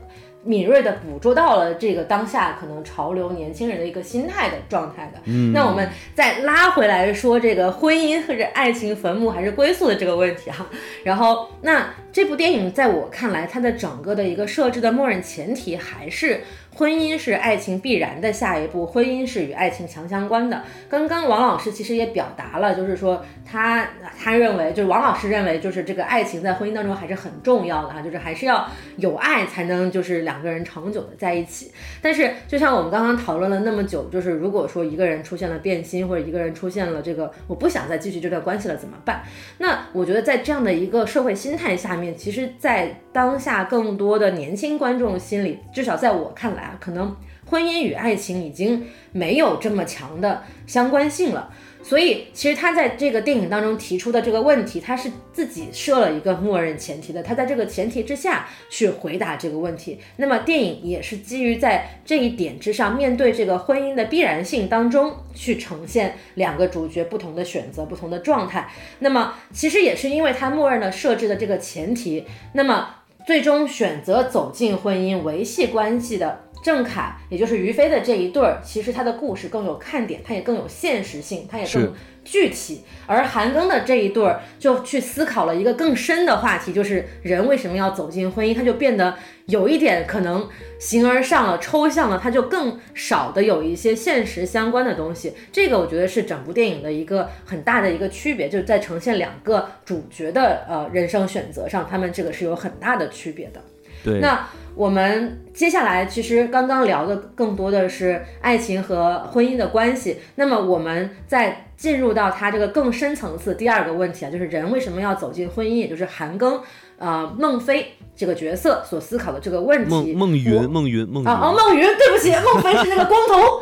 [0.46, 5.20] 敏锐的捕捉到了这个当下可能潮流年轻人的一个心态的状态的。
[5.26, 10.66] 嗯，那我们再拉回来说这个婚姻或者爱情坟墓还是归宿的这个问题哈。
[11.04, 16.42] 然后那这部电影在我看来，它的整个的一个设置的默认前提还是。
[16.76, 20.62] 婚姻是爱情必然的下一步，婚姻是与爱情强相关的。
[20.90, 23.88] 刚刚王老师其实也表达了，就是说他
[24.22, 31.72] 他认为，就是王老师认为，就是这个爱情在婚姻当中还是很重要的哈，就是还是要有爱才能就是两个人长久的在一起。
[32.02, 39.24] 但是就像我们刚刚讨论了那么久，就是如果说一个人出现了变心，或者一个人出现了这个我不想再继续这段关系了怎么办？
[39.60, 46.65] 那我觉得在这样的一个社会心态下面，其实，在当下更多的年轻观众心里，至少在我看来。
[46.80, 60.00] 可能婚姻与爱情已经没有这么强的相关性了，所以其实他在这个电影当中提出的这个问题，他是自己设了一个默认前提的，他在这个前提之下去回答这个问题。
[60.18, 68.72] 那么电影也是基于在这一点之上，面对这个婚姻的必然性当中去呈现两个主角不同的选择、不同的状态。
[69.00, 72.96] 那么其实也是因为他默认了设置的这个前提，那么
[73.28, 76.45] 最终选择走进婚姻、维系关系的。
[76.66, 82.82] 郑恺，也就是于飞的这一对儿，其实他的故事更有看点，他也更有现实性，他也更具体。
[83.06, 89.14] 而韩庚的这一对儿，就去思考了一个更深的话题，就是人为什么要走进婚姻，他就变得
[89.46, 90.50] 有一点可能
[90.80, 95.36] 形而上了、抽象了，他就更少的有一些现实相关的东西。
[95.52, 103.62] 这个我觉得是整部电影的一个很大的一个区别，就是在呈现两个主角的呃人生选择上，他们这个是有很大的区别的。
[104.04, 104.48] 对，那。
[104.76, 110.18] 我们接下来其实刚刚聊的更多的是爱情和婚姻的关系。
[110.36, 115.76] 那么我们再进入到他这个更深层次第二个问题啊，就是人为什么要走进婚姻？
[115.76, 116.60] 也就是韩庚
[116.98, 120.14] 呃孟非这个角色所思考的这个问题。
[120.14, 123.62] 孟孟云孟云孟啊哦孟云，对不起，孟非是那个光头。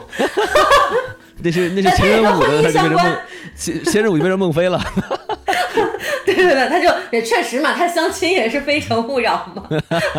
[1.41, 3.17] 那是那是前任五的，他就变成孟
[3.55, 4.79] 前前任五就变成孟非了。
[6.25, 9.67] 对对对，他就也确实嘛，他相亲也是非诚勿扰嘛。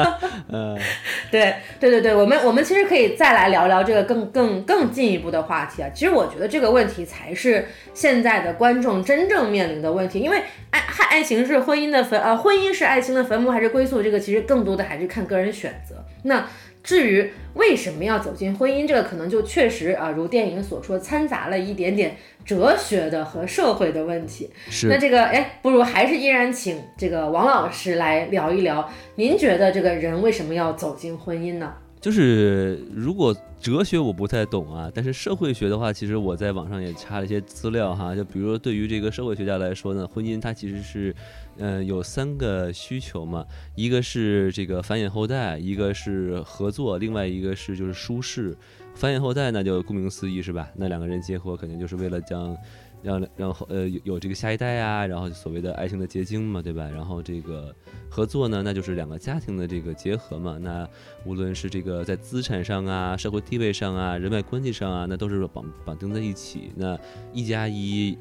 [0.48, 0.78] 嗯，
[1.30, 5.88] 对对对对，我们我们其实可以再来聊聊这个更更更进一步的话题啊。
[5.94, 14.02] 其实我觉得这个问题才是现在的观众真正面临的问题，因为爱爱爱情是婚姻的坟，呃，婚姻是爱情的坟墓还是归宿？
[14.02, 15.96] 这个其实更多的还是看个人选择。
[16.24, 16.46] 那。
[16.84, 24.50] 至于为什么要走进婚姻，这个可能就确实啊，如电影所说，掺杂了一点点哲学的和社会的问题。
[24.68, 24.88] 是。
[24.88, 31.72] 那这个，哎，不如还是依然请这个王老师来聊一聊，您觉得这个人为什么要走进婚姻呢？
[32.04, 38.14] 就是如果哲学我不太懂啊，但是社会学的话，其实我在网上也查了一些资料哈。
[38.14, 41.16] 就比如说，对于这个社会学家来说呢，婚姻它其实是，
[41.56, 43.42] 嗯，有三个需求嘛，
[43.74, 48.54] 一个是这个繁衍后代，一个是合作，另外一个是就是舒适。
[48.94, 50.68] 繁衍后代那就顾名思义是吧？
[50.74, 52.56] 那两个人结合肯定就是为了将。
[53.04, 56.88] 让让后呃有有这个下一代啊，然后所谓的爱情的结晶嘛，对吧？
[56.88, 57.70] 然后这个
[58.08, 60.56] 合作呢，那就是两个家庭的这个结合嘛。
[60.58, 60.88] 那
[61.26, 66.72] 无论是这个在资产上啊、社会地位上啊、人脉关系上啊，那都是绑绑定在一起。
[66.74, 66.98] 那
[67.30, 68.16] 一加一，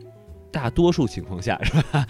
[0.51, 2.05] 大多数情况下是吧？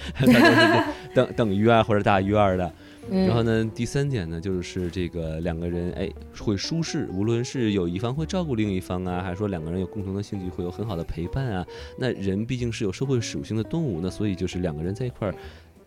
[1.14, 2.74] 等等于二或者大于二的。
[3.12, 11.66] 然后呢，第三点呢，就是这个两个人哎会舒适，无论是有一方会照顾另一方啊，还是说两个人有共同的兴趣，会有很好的陪伴啊。
[11.98, 15.36] 那人毕竟是有社会属性的动物，那所以就是两个人在一块儿，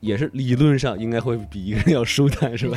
[0.01, 2.77] 也是理论上应该会比一个人要舒坦，是吧？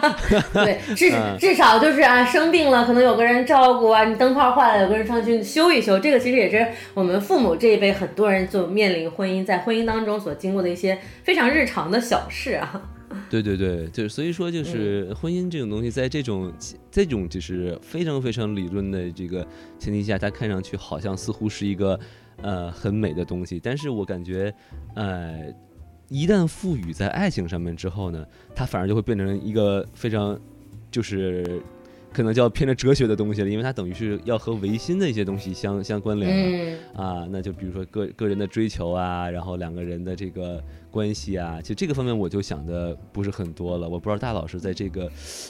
[0.52, 12.82] 对，至 至少就是啊，生病了可能有个人照顾啊，你灯泡坏了有个人上去修一修，这个其实也是我们父母这一辈很多人就面临婚姻，在婚姻当中所经过的一些非常日常的小事啊。
[13.28, 16.52] 对对对，就是所以说，就是婚姻这种东西，在这种
[16.90, 19.46] 这种就是非常非常理论的这个
[19.78, 21.98] 前提下，它看上去好像似乎是一个
[22.42, 24.54] 呃很美的东西，但是我感觉，
[24.94, 25.52] 呃，
[26.08, 30.40] 一旦赋予在爱情上面之后呢，它反而就会变成一个非常
[30.90, 31.62] 就是。
[32.12, 36.30] 可能就要偏着哲学的东西了，因为它等于是要和唯心的一些东西相相关联
[36.72, 37.26] 了啊。
[37.30, 43.88] 那就比如说个个人的追求啊，然后两个人的这个关系啊，其实这个方面我就想的不是很多了。
[43.88, 45.08] 我不知道大老师在这个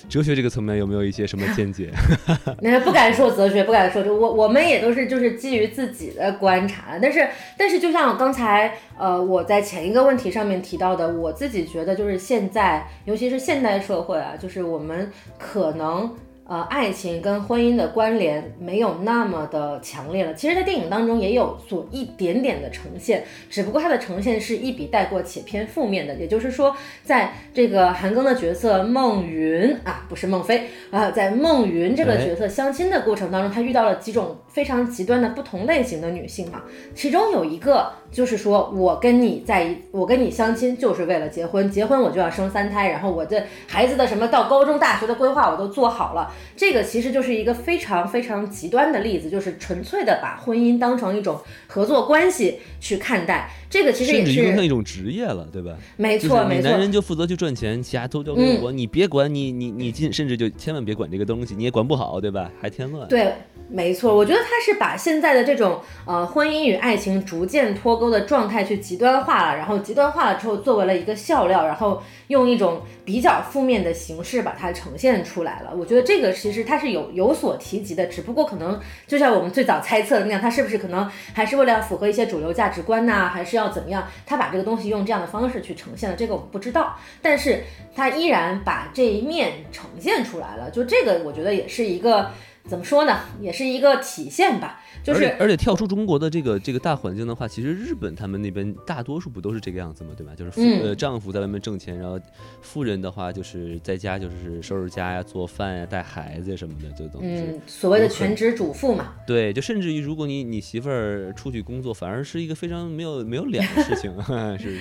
[0.09, 1.90] 哲学这个层面有没有一些什么见解？
[2.61, 6.99] 那不敢说哲学，不敢说，就我我们也都是就是基于自己的观察。
[7.01, 16.14] 但是但是，就像刚才呃我在前一个问题上面提到的，我自己觉得就是现在，尤其是现代社会啊，就是我们可能。
[16.51, 20.35] 呃，爱情跟婚姻的关联没有那么的强烈了。
[20.35, 26.17] 其实，在电影当中也有所一点点的呈现，只不过它的呈现是一笔带过且偏负面的。
[26.17, 36.63] 也就是说，在这个韩庚的角色孟云啊，不是孟非啊，在孟云这个角色相亲的过程当中，他遇到了几种非常极端的不同类型的女性嘛。
[36.97, 46.33] 其中有一个就是说我跟你在一，我跟你相亲就是为了结婚，结婚我就要生三胎，然后我的孩子的什么到高中、大学的规划我都做好了。
[46.57, 53.51] 这个其实就是一个非常非常极端的例子，就是纯粹的把婚姻当成一种合作关系去看待。
[53.70, 55.77] 这个其实也是成一种职业了，对吧？
[55.96, 56.69] 没错，没错。
[56.69, 62.50] 男人就负责去赚钱，其他都交给我，你别管你，你你进，甚至就千万别管这个东西，你也管不好，对吧？
[62.61, 63.06] 还添乱。
[63.06, 63.33] 对，
[63.71, 64.16] 没错。
[64.16, 75.73] 我觉得他是把现在的这种呃婚姻与爱情逐渐脱钩的状态去极端化了，然后极端化了之后作为了一个笑料，然后用一种比较负面的形式把它呈现出来了。
[75.73, 83.60] 我觉得这个其实他是有有所提及的，只不过可能就像我们最早猜测的那样，他是不是可能还是为了要符合一些主流价值观呐，还是要。
[83.60, 84.08] 要怎么样？
[84.25, 87.62] 他把这个东西用这样的方式去呈现了，这个我们不知道，但是
[87.94, 90.71] 他依然把这一面呈现出来了。
[90.71, 92.31] 就这个，我觉得也是一个
[92.67, 93.21] 怎么说呢？
[93.40, 94.81] 也是一个体现吧。
[95.02, 100.11] 就是而且跳出中国的这个这个大环境的话，其实日本他们那边大多数不都是这个样子嘛？
[100.15, 100.35] 对吧？
[100.37, 102.21] 就是夫呃丈夫在外面挣钱，然后
[102.61, 109.15] 妇人的话就是在家就是收拾家呀、做饭呀、带孩子什么的，就等于嗯所谓的全职主妇嘛。
[109.27, 114.13] 对，就甚至于如果你你媳妇儿出去工作，反而是一个非常没有没有脸的事情，
[114.58, 114.81] 是不是？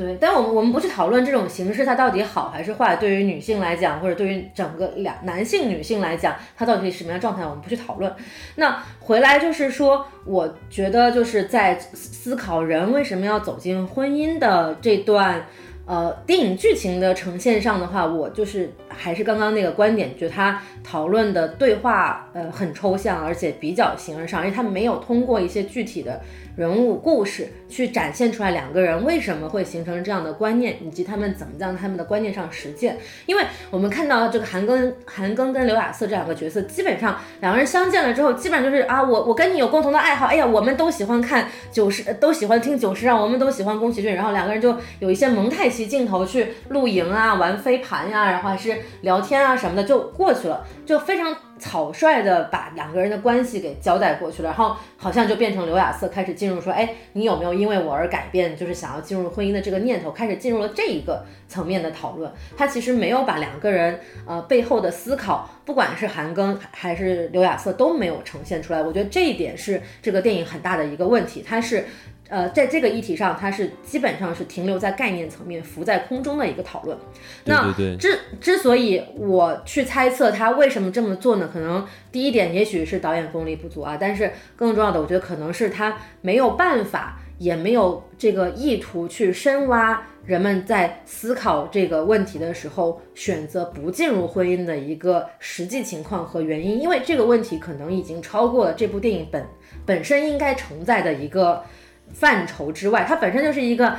[0.00, 8.10] 对，但我们我们不去讨论这种形式它到底好还是坏，对于女性来讲，或者对于整个两男性女性来讲，它到底是什么样状态，我们不去讨论。
[8.54, 15.44] 那回来就是说，我觉得就是在思考人为什么要走进婚姻的这段，
[15.84, 26.18] 呃，电影剧情的呈现上的话，我就是还是刚刚那个观点，觉得他讨论的对话，呃，很抽象，而且比较形而上，因为他没有通过一些具体的。
[26.60, 32.98] 人物故事去展现出来两个人为什么会形成这样的观念，以及他们怎么在他们的观念上实践。
[33.24, 51.34] 因为我们看到这个韩庚、韩庚跟刘亚瑟这两个角色，基本上两个人相见了之后，基本上就是啊，我我跟你有共同的爱好，哎呀，我们都喜欢看九十，都喜欢听九十让，我们都喜欢宫崎骏，然后两个人就有一些蒙太奇镜头去露营啊、玩飞盘呀，然后还是聊天啊什么的，就过去了，就非常。
[51.60, 62.32] 草率的把两个人的关系给交代过去了，然后好像就变成刘亚瑟开始进入说，哎，你有没有因为我而改变，就是想要进入婚姻的这个念头，开始进入了这一个层面的讨论。
[62.56, 68.82] 他其实没有把两个人呃背后的思考，不管是韩庚还是刘亚瑟都没有呈现出来。
[68.82, 71.84] 我觉得这一点是这个电影很大的一个问题，它是。
[72.30, 76.96] 呃，在这个议题上，它是基本上是停留在概念层面、浮在空中的一个讨论。
[77.44, 81.50] 那之之所以我去猜测他为什么这么做呢？
[81.52, 99.44] 可能第一点也许是导演功力不足啊，但是更重要的，我觉得可能是他没有办法，也没有这个意图去深挖人们在思考这个问题的时候选择不进入婚姻的一个实际情况和原因，因为这个问题可能已经超过了这部电影本
[99.84, 101.64] 本身应该承载的一个。
[102.12, 103.96] 范畴之外，它本身就是一个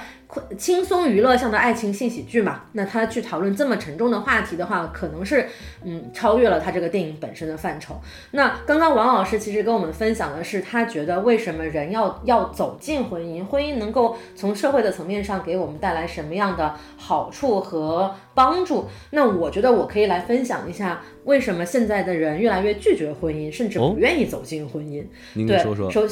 [0.58, 2.62] 轻松娱乐向的爱情性喜剧嘛。
[2.74, 5.48] 那他去讨论这么沉重的话题的话，可能是
[5.84, 8.00] 嗯超越了他这个电影本身的范畴。
[8.32, 18.88] 那刚刚王老师其实跟我们分享的是，他觉得为什么人要要走进婚姻，婚姻能够从社会的层面上给我们带来什么样的好处和帮助。
[19.10, 25.04] 那我觉得我可以来分享一下，为什么现在的人越来越拒绝婚姻，甚至不愿意走进婚姻。
[25.34, 26.08] 您说说。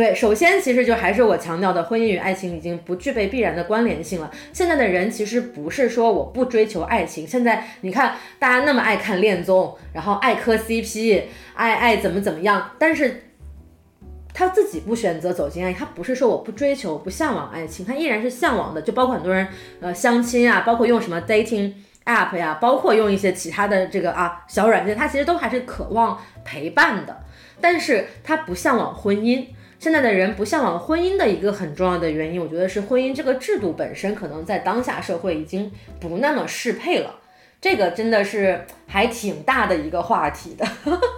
[0.00, 4.30] 对，首先其实就还是我强调的，婚姻与爱情已经不具备必然的关联性了。
[4.50, 13.24] 现在的人其实不是说我不追求爱情，现在你看大家那么爱看恋综，然后爱磕 CP，爱爱怎么怎么样，但是
[14.32, 18.80] 他自己不选择走进爱，他不是说我不追求、不向往爱情，他依然是向往的。
[18.80, 19.46] 就包括很多人
[19.82, 21.74] 呃相亲啊，包括用什么 dating
[22.06, 27.20] app 呀，包括用一些其他的这个啊小软件，他其实都还是渴望陪伴的，
[27.60, 29.44] 但是他不向往婚姻。
[29.80, 37.16] 现在的人不向往婚姻的一个很重要的原因，我觉得是婚姻这个制度本身可能在当下社会已经不那么适配了。
[37.62, 40.66] 这个真的是还挺大的一个话题的，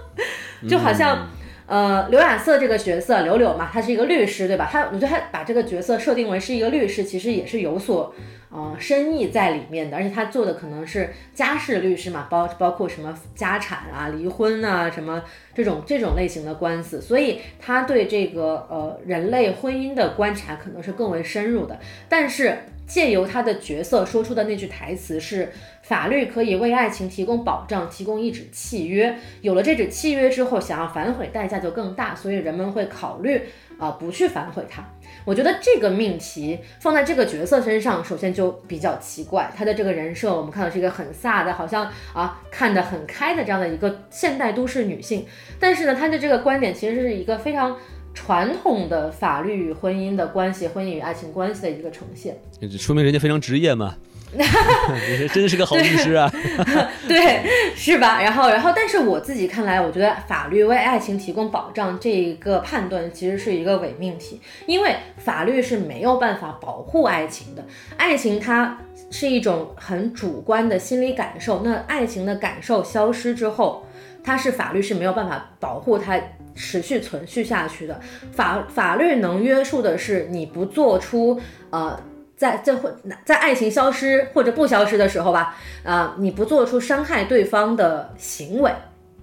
[0.67, 1.29] 就好像
[1.65, 4.69] 呃刘亚瑟这个角色柳柳嘛，他是一个律师，对吧？
[4.71, 8.15] 他我觉得他把这个角色设定为是一个律师，其实也是有所。
[8.53, 15.23] 呃，深意在里面的，而且他做的可能是家事律师嘛，包包括什么家产啊、离婚啊，什么
[15.55, 21.79] 这种这种类型的官司，所以他对这个呃人类婚姻的观察可能是更为深入的。
[22.07, 29.17] 但是借由他的角色说出的那句台词是：法律可以为爱情提供保障，提供一纸契约。
[29.41, 33.41] 有了这纸契约之后，想要反悔代价就更大，所以人们会考虑
[33.79, 34.87] 啊、不去反悔它。
[35.25, 39.49] 我觉得这个命题放在这个角色身上，首先就比较奇怪。
[39.55, 45.25] 他的这个人设，我们看到是一个很飒的，好像啊看得很开的这样的一个现代都市女性。
[45.59, 47.77] 但是呢，他的这个观点其实是一个非常
[48.13, 52.37] 传统的法律与婚姻的关系，婚姻与爱情关系的一个呈现。
[52.61, 53.95] 这说明人家非常职业嘛。
[54.35, 56.27] 这 真是个好律师啊！
[57.07, 57.43] 对，
[57.75, 58.19] 是吧？
[58.19, 67.63] 然后，然后，但是我自己看来，我觉得法律为爱情提供保障这一个判断其实是一个伪命题，因为法律是没有办法保护爱情的，
[67.95, 68.75] 爱情它
[69.11, 73.85] 是一种很主观的心理感受，那爱情的感受消失之后，
[74.23, 76.19] 它是法律是没有办法保护它。
[76.55, 77.99] 持续存续下去的。
[78.31, 81.39] 法法律能约束的是你不做出
[81.69, 81.99] 呃
[82.35, 82.89] 在在会
[83.23, 88.71] 在爱情消失或者不消失的时候吧，啊、你不做出伤害对方的行为，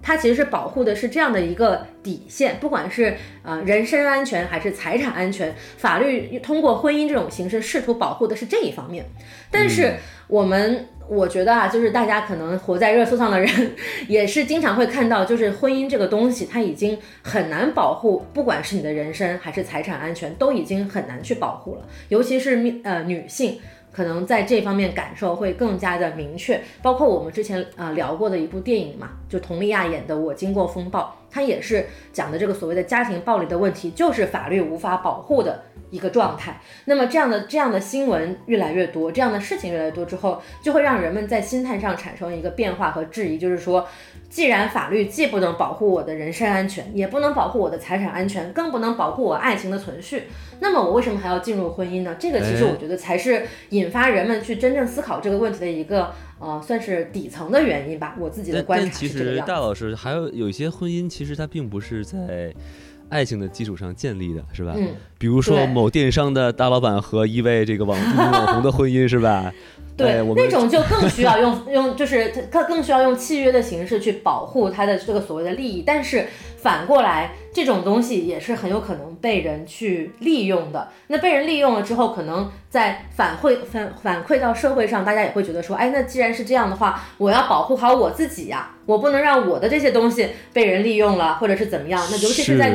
[0.01, 9.05] 它其实是保护的是这样的一个底线，不管是呃人身安全还是财产安全，法律通过婚姻这种形式试图保护的是这一方面。
[9.51, 9.95] 但是
[10.28, 13.73] 我们我觉得啊，就是大家可能活在热搜上的人，
[14.07, 23.59] 也是经常会看到，就是婚姻这个东西，它已经很难保护，不管是你的人身还是财产安全，都已经很难去保护了，尤其是呃女性。
[23.93, 36.61] 可能在这方面感受会更加的明确，包括我们之前啊、聊过的一部电影嘛，就佟丽娅演的《我经过风暴》，它也是讲的这个所谓的家庭暴力的问题，就是法律无法保护的一个状态。
[36.87, 43.87] 那么这样的这样的新闻越来越多，这样的事情越来越多之后，就会让人们在心态上产生一个变化和质疑，就是说，
[44.28, 50.24] 既然法律既不能保护我的人身安全，也不能保护我的财产安全，更不能保护我爱情的存续，
[50.61, 52.16] 那么我为什么还要进入婚姻呢？
[52.18, 58.16] 这个其实我觉得才是引发人们去真正思考这个问题的一个呃，算是底层的原因吧。
[58.18, 59.53] 我自己的观察但其实是这个样子。
[59.53, 62.53] 大老师还有有一些婚姻，其实它并不是在
[63.09, 64.72] 爱情的基础上建立的，是吧？
[64.76, 64.88] 嗯，
[65.18, 67.97] 比如说某电商的大老板和一位这个网
[68.47, 69.53] 红 的婚姻，是吧？
[69.97, 75.82] 对，哎那种就更需要用用，就是他更需要用契约的形式去保护他的这个所谓的利益。
[75.84, 76.26] 但是
[76.63, 80.89] 反过来，这种东西也是很有可能被人去利用的。
[81.07, 92.07] 那被人利用了之后，可能在反馈反反馈到社会上，大家也会觉得说，哎，那既然是这样的话，我要保护好我自己呀、我不能让我的这些东西被人利用了，或者是怎么样。
[92.11, 92.73] 那尤其是在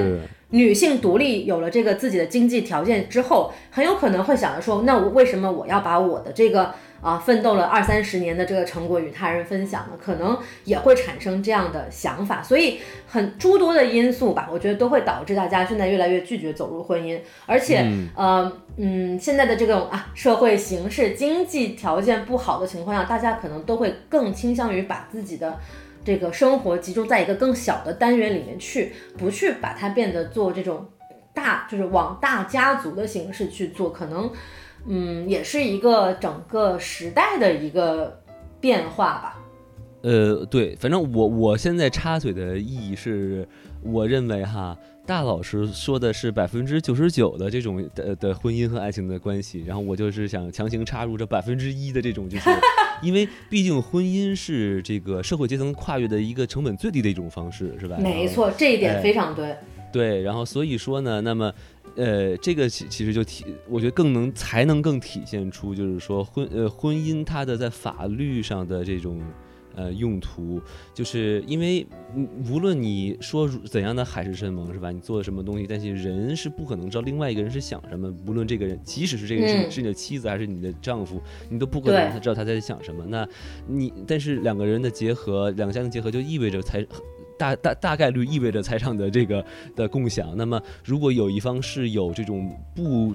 [0.50, 6.74] 女性独立有了这个自己的经济条件之后，很有可能会想着说，那我为什么我要把我的这个
[7.06, 9.92] 啊奋斗了二三十年的这个成果与他人分享呢？
[10.02, 25.60] 可能也会产生这样的想法，所以很诸多的因素吧，我觉得都会导致大家现在越来越拒绝走入婚姻，而且、嗯呃嗯，现在的这种啊社会形势、经济条件不好的情况下，大家可能都会更倾向于把自己的。
[26.04, 30.86] 这个生活集中在一个更小的单元里面去，不去把它变得做这种
[31.34, 34.32] 大，就是往大家族的形式去做，可能，
[34.88, 38.20] 嗯，也是一个整个时代的一个
[38.60, 39.42] 变化吧。
[40.02, 43.48] 呃，对，反正我我现在插嘴的意义是，
[43.82, 52.52] 我认为哈，大老师说的是百分之九十九的这种的的婚姻和爱情的关系，然后我就是想强行插入这百分之一的这种，就是
[53.02, 57.98] 因为毕竟婚姻是这个社会阶层跨越的一个成本最低的一种方式，是吧？
[58.00, 59.56] 没错，这一点哎非常对。
[59.92, 61.54] 对，然后所以说呢，那么，
[61.96, 69.22] 呃，这个其其实就体，我觉得更能才能更体现出，就是说婚呃婚姻它的在法律上的这种
[69.76, 70.62] 呃用途，
[70.94, 71.86] 就是因为
[72.16, 83.06] 嗯无论你说如怎样的海誓山盟是吧，你做了什么东西，但是人是不可能知道另外一个人是想什么，无论这个人即使是这个人是、嗯是你的妻子还是你的丈夫，你都不可能他知道他在想什么。
[83.08, 83.28] 那
[83.68, 86.86] 你但是两个人的结合，两个家庭结合就意味着财
[87.38, 90.36] 大大大概率意味着财产的这个的共享。
[90.36, 93.14] 那么，如果有一方是有这种不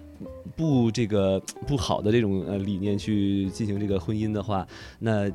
[0.56, 4.66] 不这个不好的这种呃理念去进行这个婚姻的话，
[4.98, 5.30] 那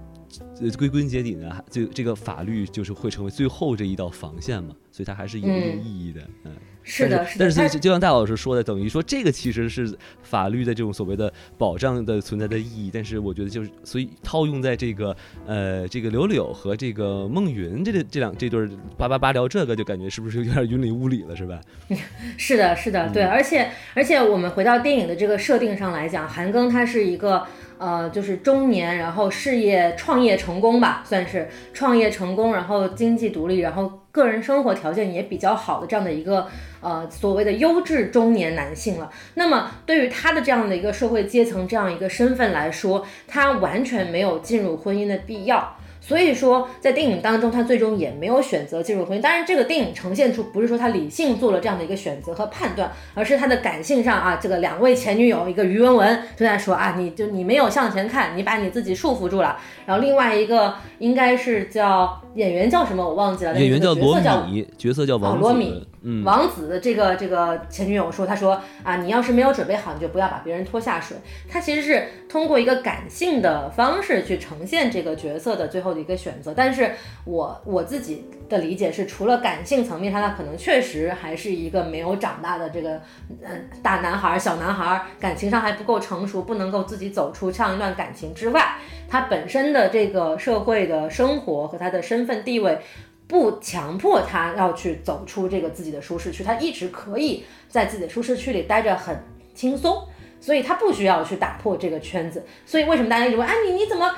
[0.60, 6.22] 呃归根结底呢，就这这个法律就是会成为最后这一道防线嘛，所以它还是有一定嗯意义的。
[6.44, 6.52] 嗯，
[6.86, 7.40] 是的，是的。
[7.40, 15.16] 但是但它是就像大老师说的，等于说这个其实是法律的这种所谓的保障的存在的意义，但是我觉得就是所以套用在这个
[15.46, 21.60] 呃这个柳柳和这个孟云这这两这对儿八八八聊这个，就感觉是不是有点云里雾里了，是吧？
[22.38, 27.46] 是的，是的，对，嗯而且而且我们回到电影的这个设定上来讲，韩庚他是一个
[27.78, 36.48] 呃，就是中年，然后事业创业成功吧，算是创业成功，然后经济独立，然后个人生活条件也比较好的这样的一个
[36.80, 39.12] 呃所谓的优质中年男性了。
[39.34, 45.76] 那么对于他的这样的一个社会阶层这样一个身份来说，他完全没有进入婚姻的必要。
[46.00, 49.22] 所以说，在电影当中，他最终也没有选择进入婚姻。
[49.22, 59.58] 当然，这个电影呈现出不是说他理性做了这样的一个选择和判断，而是他的感性上啊，这个两位前女友，一个于文文就在说啊，你就你没有向前看，你把你自己束缚住了。
[59.88, 64.16] 然后另外一个应该是叫演员叫什么我忘记了，演员叫罗
[64.46, 65.88] 米，角色叫王罗米。
[66.24, 71.18] 王子的这个这个前女友说，他说啊，你要是没有准备好，你就不要把别人拖下水。
[71.50, 76.54] 他其实是通过一个感性的方式去呈现这个角色的最后的一个选择。
[76.56, 76.92] 但是
[77.24, 83.02] 我我自己的理解是，除了感性层面上，他可能确实还是一个没有长大的这个
[83.42, 88.76] 嗯大男孩、小男孩，感情上还不够成熟，不能够自己走出这样一段感情之外，
[89.10, 92.80] 他本身的这个社会的生活和他的身份地位。
[93.28, 99.20] 不强迫他要去走出这个自己的舒适区，他一直可以在自己的舒适区里待着很
[99.56, 100.08] 轻松，
[100.40, 102.46] 所以他不需要去打破这个圈子。
[102.68, 104.14] 所以为什么大家一直问，哎，你你怎么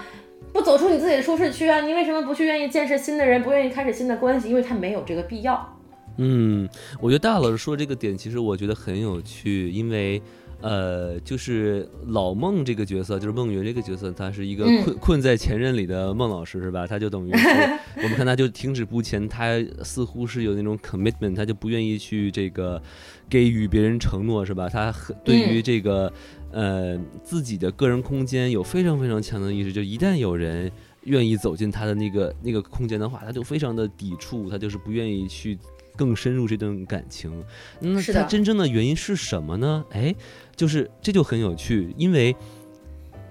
[0.52, 1.80] 不走出你自己的舒适区啊？
[1.80, 4.50] 你为什么不去愿意见识新的人，不愿意开始新的关系？
[4.50, 5.80] 因为他没有这个必要。
[6.18, 6.68] 嗯，
[7.00, 10.22] 我觉得大老师说这个点，其实我觉得很有趣，因为。
[10.60, 16.88] 呃，就是老孟这个角色，就是孟云这个角色，他是一个困困在前任里的孟老师，是吧？
[16.88, 17.32] 他就等于
[17.98, 22.82] 我们看他就停止不前，他似乎是有那种 commitment，他就不愿意去这个
[23.30, 24.68] 给予别人承诺，是吧？
[24.68, 26.12] 他很对于这个
[26.52, 30.72] 呃自己的个人空间有非常非常强的意识，就一旦有人
[31.04, 35.58] 愿意走进他的那个那个空间的话，他就非常的抵触，他就是不愿意去。
[35.98, 37.44] 更深入这段感情，
[37.80, 39.84] 那他真正的原因是什么呢？
[39.92, 40.16] 哎，
[40.56, 42.34] 就是这就很有趣，因为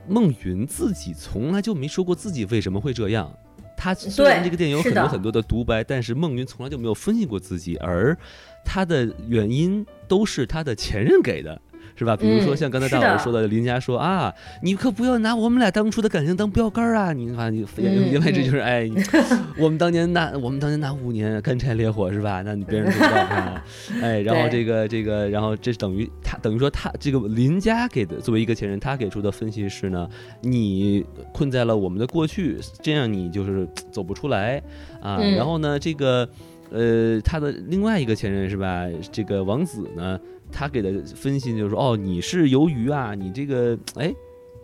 [0.08, 3.32] 孟云自己从来就没说过自己为什么会这样。
[3.78, 8.16] 他虽然这个电影有很多很多的独白，但是孟云从来就没有分析过自己，而
[8.64, 11.60] 他的原因都是他的前任给的。
[11.94, 12.16] 是吧？
[12.16, 14.32] 比如说像刚才大老师说的，林佳说啊，
[14.62, 17.12] 你可不要拿我们俩当初的感情当标杆啊！
[17.12, 17.66] 你看，你
[18.10, 18.88] 言外之意就是，哎，
[19.58, 22.42] 我们当年那我们当年那五年干柴烈火是吧？
[22.44, 23.64] 那你别人知道啊，
[24.02, 30.08] 哎，然后这个这个，然后这等于他等于说他这个林佳给的作为一个前任，他给出的分析是呢，
[30.40, 34.62] 你困在了我们的过去，这样你就是走不出来
[35.00, 35.18] 啊。
[35.18, 36.28] 然后呢，这个
[36.70, 38.86] 呃，他的另外一个前任是吧？
[39.12, 40.18] 这个王子呢？
[40.52, 44.14] 他给的分析就是说，哦，你是鱿鱼啊，你这个，哎，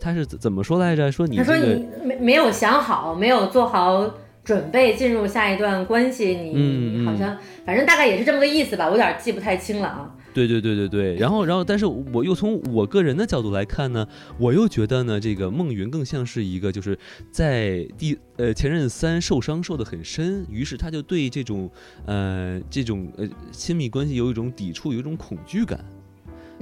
[0.01, 1.11] 他是怎怎么说来着？
[1.13, 4.15] 说你他说你没没有想好，没有做好
[4.45, 10.15] 准备进入下一段关系，你好像反正大概也是这么个意思吧，我有点记不太清了啊。
[10.35, 14.07] 对对对对对，然后然后，但是我又从我个人的角度来看呢，
[14.39, 16.99] 我又觉得呢，这个孟云更像是一个，就是
[17.31, 21.71] 在第呃前任三受伤受的很深，于是他就对这种
[22.07, 25.85] 呃这种呃亲密关系有一种抵触，有一种恐惧感。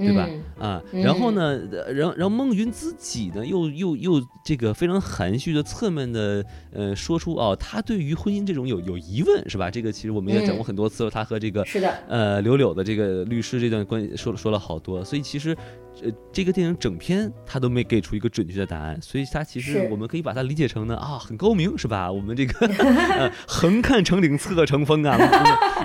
[0.01, 0.27] 对吧？
[0.59, 1.59] 啊，然后呢，
[1.93, 6.43] 然后然后孟云自己呢，又又又这个非常含蓄的、侧面的，
[6.73, 9.69] 呃，说出哦，他对于婚姻这种有有疑问，是吧？
[9.71, 15.55] 这个其实我们也讲过很多次了，他和这个是的，呃，柳柳的这个律师这段关系说了说了好多，所以其实。
[16.03, 22.11] 呃，这个电影整篇他都没给出一个准确的答案，所以他其实我们可以把它理解成呢啊，很高明是吧？
[22.11, 22.69] 我们这个
[23.47, 25.17] 横看成岭侧成峰啊，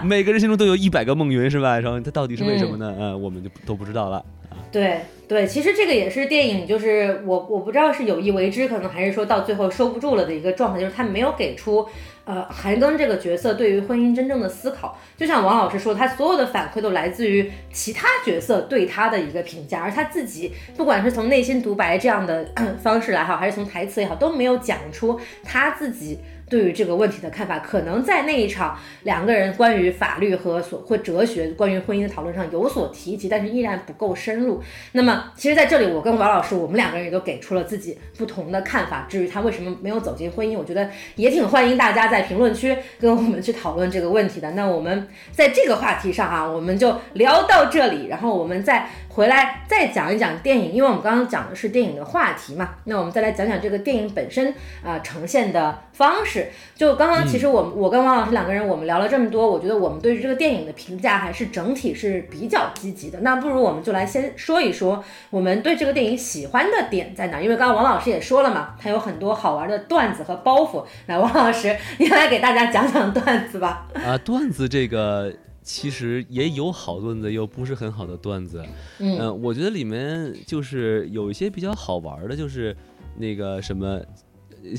[0.05, 1.79] 每个人心中都有一百个梦云是吧？
[1.79, 2.95] 然后他到底是为什么呢？
[2.99, 4.25] 呃，我们就都不知道了。
[4.73, 11.87] 对对，其实这个也是电影，就是我我不知道是有意为之，可能还是说到最后收不住了的一个状态，就是他没有给出。
[12.27, 22.45] 呃，韩庚这个角色对于婚姻真正的思考，就像王老师说，他所有的反馈都来自于其他角色对他的一个评价，而他自己不管是从内心独白这样的
[22.83, 26.19] 方式来好，还是从台词也好，都没有讲出他自己。
[26.49, 34.63] 对于这个问题的看法，可能在那一场两个人关于法律和所或哲学、关于婚姻的讨论上有所提及，但是依然不够深入。
[34.93, 39.07] 那么，其实在这里，我跟王老师，我们两个人也都给出了自己不同的看法。
[39.09, 44.51] 至于他为什么没有走进婚姻，我觉得也挺欢迎大家在评论区跟我们去讨论这个问题的。
[44.53, 48.89] 那我们在这个话题上啊，我们就聊到这里，然后我们再。
[49.17, 54.53] 回来再讲一讲电影，因为我们刚刚讲的是电影的话题嘛，那我们再来讲讲这个电影本身
[54.85, 56.49] 啊呈现的方式。
[56.75, 63.19] 就刚刚其实我我跟王老师两个人我们聊了这么多，我觉得我们对于这个电影的评价还是整体是比较积极的。
[63.21, 67.41] 那不如我们就来先说一说我们对这个电影喜欢的点在哪？
[67.41, 70.85] 因为刚刚王老师也说了嘛，他有很多好玩的段子和包袱。
[71.07, 73.87] 来，王老师，你来给大家讲讲段子吧。
[73.95, 75.33] 啊，段子这个。
[75.67, 78.65] 其实也有好段子，又不是很好的段子。
[79.01, 82.75] 嗯，我觉得里面就是有一些比较好玩的，就是，
[83.19, 84.01] 那个什么。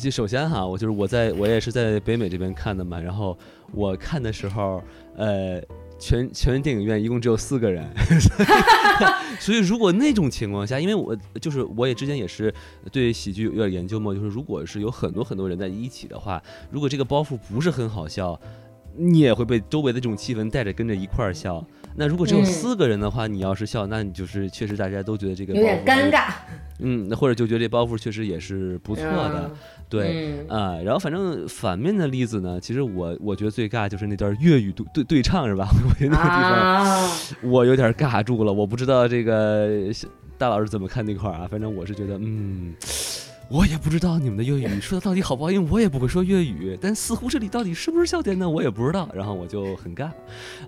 [0.02, 3.38] 就首先哈，我就是我在我也是在北美这边看的嘛，然后
[3.72, 4.84] 我看的时候，
[5.16, 5.62] 呃，
[5.98, 7.88] 全全电影院一共只有四个人，
[9.40, 12.54] 所以如果那种情况下，因为我就是我也之前也是
[12.92, 18.38] 对喜剧有点研究嘛，就是如果是有很多很多人在一起的话，如果这个包袱不是很好笑，
[18.98, 21.66] 你也会被周围的这种气氛带着跟着一块儿笑。
[22.00, 26.32] 那如果只有四个人的话，你要是笑，那你就是确实大家都觉得这个有点尴尬。
[26.80, 29.52] 嗯，那或者就觉得这包袱确实也是不错的。
[29.90, 35.68] 对啊，然后反正反面的例子呢，其实我我觉得最尬就是那段粤语对对对唱是吧？
[35.90, 39.90] 我觉得那个地方我有点尬住了，我不知道这个
[40.38, 41.48] 大老师怎么看那块儿啊？
[41.50, 42.76] 反正我是觉得嗯。
[43.50, 46.78] 我也不知道你们的粤语说的到底好不好，因为我也不会说粤语。
[46.82, 48.50] 但似乎这里到底是不是笑点呢？
[48.50, 49.10] 我也不知道。
[49.14, 50.06] 然后我就很尬，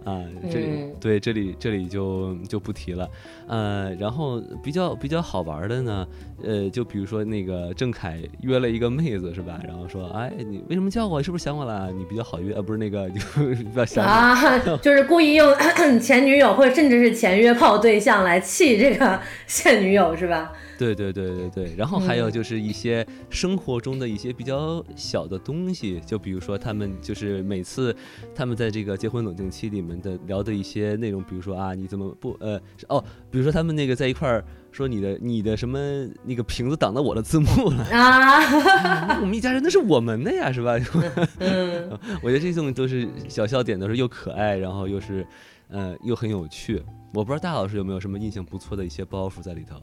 [0.06, 3.10] 啊，这里对这里这里就就不提了。
[3.48, 6.08] 呃，然后比较比较好玩的呢，
[6.42, 9.60] 呃，就比如说那个郑恺约了一个妹子是吧？
[9.68, 11.22] 然后说，哎，你为什么叫我？
[11.22, 11.92] 是不是想我了？
[11.92, 13.20] 你比较好约，呃，不是那个，就
[13.62, 15.54] 比较想啊，就是故意用
[16.00, 20.54] 前女友或者甚至是前约炮对象来气这个现女友是吧？
[20.80, 27.94] 对对对对对，然后还有就是一些生活中的一些比较小的东西，就比如说他们就是每次
[28.34, 32.58] 他们在这个结婚冷静期里面的聊的一些内容，比如说啊你怎么不呃
[32.88, 35.78] 哦，比如说他们那个在一块儿说你的你的什么
[36.24, 40.78] 那个瓶子挡到我的字幕了啊， 我们一家人那是我们的呀是吧？
[41.40, 41.90] 嗯，
[42.24, 45.28] 我觉得这种都是小笑点，都是又可爱，然后又是
[45.68, 46.82] 呃又很有趣。
[47.14, 49.76] 我不知道大老师有没有什么印象不错的一些包袱在里头。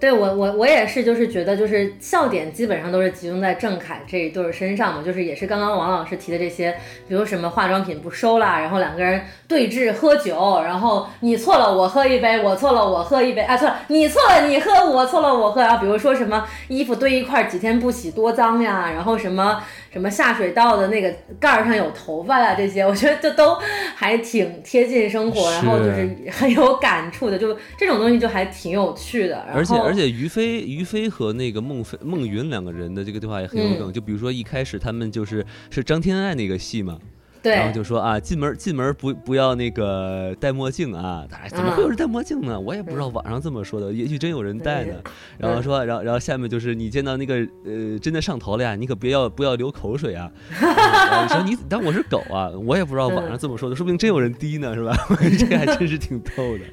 [0.00, 6.76] 对我我我也是，就是觉得就是笑点基本上都是集中在郑恺这一对身上嘛，就是也是刚刚王老师提的这些，
[7.08, 19.62] 比如什么化妆品不收啦，然后两个人对峙喝酒，然后你错了我喝一杯，我错了我喝一杯，啊错了你错了你喝，我错了我喝，然后比如说什么衣服堆一块几天不洗多脏呀，然后什么。
[19.92, 22.54] 什么下水道的那个盖儿上有头发呀？
[22.54, 23.56] 这些 我觉得这都
[23.94, 29.38] 还挺贴近生活，然后就是很有感触的，就这种东西就还挺有趣的。
[29.52, 36.98] 而且而且于飞于飞和那个孟非孟云两个人的这个对话也很有梗，就比如说一开始他们就是是张天爱那个戏嘛。
[37.42, 41.26] 然后就说啊，进门进门不不要那个戴墨镜啊！
[41.48, 42.58] 怎么会有人戴墨镜呢？
[42.58, 44.94] 我也不知道，网上这么说的，也许真有人戴呢。
[45.38, 47.34] 然后说，然后然后下面就是你见到那个
[47.64, 50.30] 呃真的上头了呀，你可别要不要流口水啊！
[50.50, 52.50] 你说你当我是狗啊？
[52.66, 54.96] 我也不知道网上这么说的，说不定真有人滴呢，是吧？
[55.38, 56.64] 这个还真是挺逗的。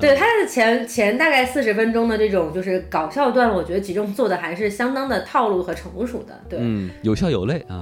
[0.00, 6.40] 对，他的前前大概四十分钟的这种就是搞笑段，我觉得其中做的还是相当的套路和成熟的。
[6.48, 7.78] 对，嗯，有笑有泪啊，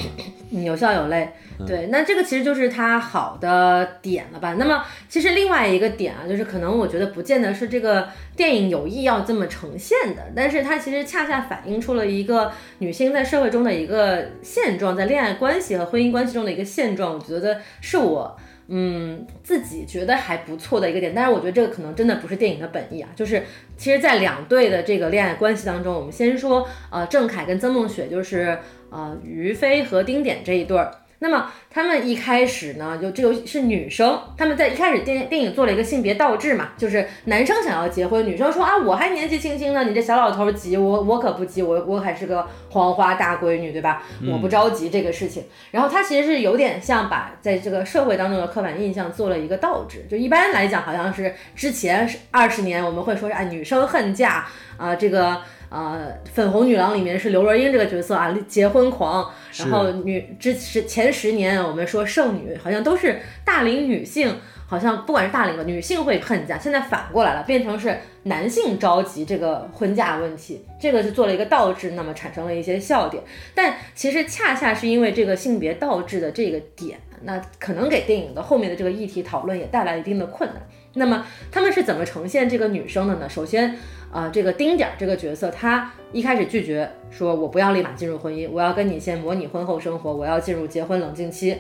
[0.51, 1.29] 有笑有泪。
[1.67, 4.53] 对，那这个其实就是它好的点了吧？
[4.59, 8.07] 那么其实另外一个点啊，就是可能我觉得不见得是这个
[8.37, 17.15] 电影有意要这么呈现的，但是它其实恰恰反映出了一个女性在社会中的一个现状，在恋爱关系和婚姻关系中的一个现状。
[17.15, 18.37] 我觉得是我
[18.69, 23.09] 嗯自己觉得还不错的一个点，但是我觉得这个可能真的不是电影的本意啊。
[23.17, 23.43] 就是
[23.79, 28.59] 其实，在两对的这个恋爱关系当中，我们先说呃郑恺跟曾梦雪，就是
[28.91, 30.93] 呃于飞和丁点这一对儿。
[31.21, 44.03] 那么他们一开始呢，就这个是女生，他们在一开始电电影做了一个性别倒置嘛，就是男生想要结婚，女生说啊，我还年纪轻轻呢，你这小老头急，我我可不急，我我还是个黄花大闺女，对吧？
[44.31, 45.45] 我不着急这个事情。
[45.73, 54.47] 然后他其实是有点像把在这个社会当中的刻板印象做了一个倒置，就一般来讲，好像是之前二十年我们会说啊，女生恨嫁
[54.77, 55.43] 啊，这个。
[55.71, 59.31] 呃，粉红女郎里面是刘若英这个角色啊，结婚狂。
[59.59, 64.35] 然后女之前前十年我们说剩女，好像都是大龄女性，
[64.67, 73.23] 好像不管是大龄的女性会恨嫁，现在反过来了，变成是男性着急这个婚嫁问题，这个是做了一个倒置，那么产生了一些笑点。
[73.55, 80.63] 但其实恰恰是因为这个性别倒置的这个点，那可能给电影的后面的这个议题讨论也带来一定的困难。
[80.95, 83.29] 那么他们是怎么呈现这个女生的呢？
[83.29, 83.77] 首先。
[84.11, 91.59] 啊，这个丁点儿这个角色，他一开始拒绝说：“我不要立马进入婚姻，我要跟你先模拟婚后生活，我要进入结婚冷静期。”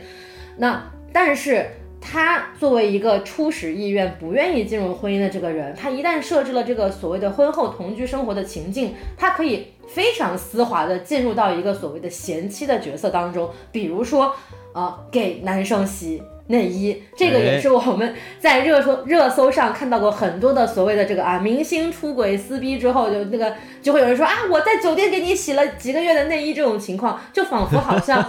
[0.56, 1.66] 那但是
[2.00, 14.34] 他作为一个初始意愿不愿意进入婚姻的这个人，他一旦设置了这个所谓的婚后同居生活的情境，他可以非常丝滑的进入到一个所谓的贤妻的角色当中，比如说，
[14.72, 16.22] 呃，给男生洗。
[16.48, 28.22] 内衣，这个也是我们在热搜热搜上看到过很多的所谓的这个啊，明星出轨撕逼之后，就那个就会有人说啊，我在酒店给你洗了几个月的内衣，这种情况就仿佛好像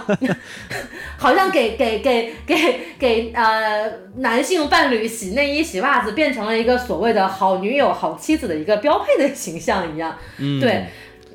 [1.18, 10.16] 好像给给给给给呃男性伴侣洗内衣洗袜子变成了一个所谓的好女友好妻子的一个标配的形象一样，
[10.60, 10.86] 对。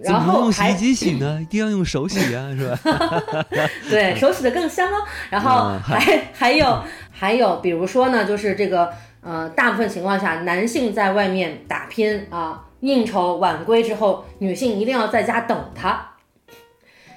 [0.03, 1.39] 然后用洗衣机洗呢？
[1.41, 3.45] 一定要用手洗呀、是吧？
[3.89, 5.05] 对，手洗的更香哦。
[5.29, 8.91] 然后嗯还还有还有，比如说呢，就是这个
[9.21, 16.11] 呃，大部分情况下，男性在外面打拼啊、应酬晚归之后，女性一定要在家等他。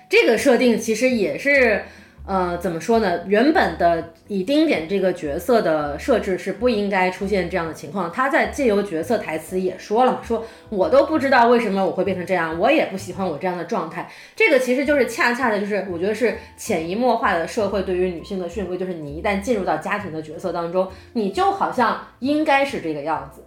[0.09, 1.85] 这个设定其实也是。
[2.29, 3.25] 呃，怎么说呢？
[3.27, 8.13] 原本的以丁点这个角色的设置是不应该出现这样的情况。
[8.13, 14.11] 他在借由角色台词也说了嘛，说我都不知道为什么我会变成这样，我也不喜欢我这样的状态。
[14.37, 23.43] 这个其实就是恰恰的，就是我觉得是潜移默化的社会对于女性的训规，就是你一旦进入到家庭的角色当中，你就好像应该是这个样子。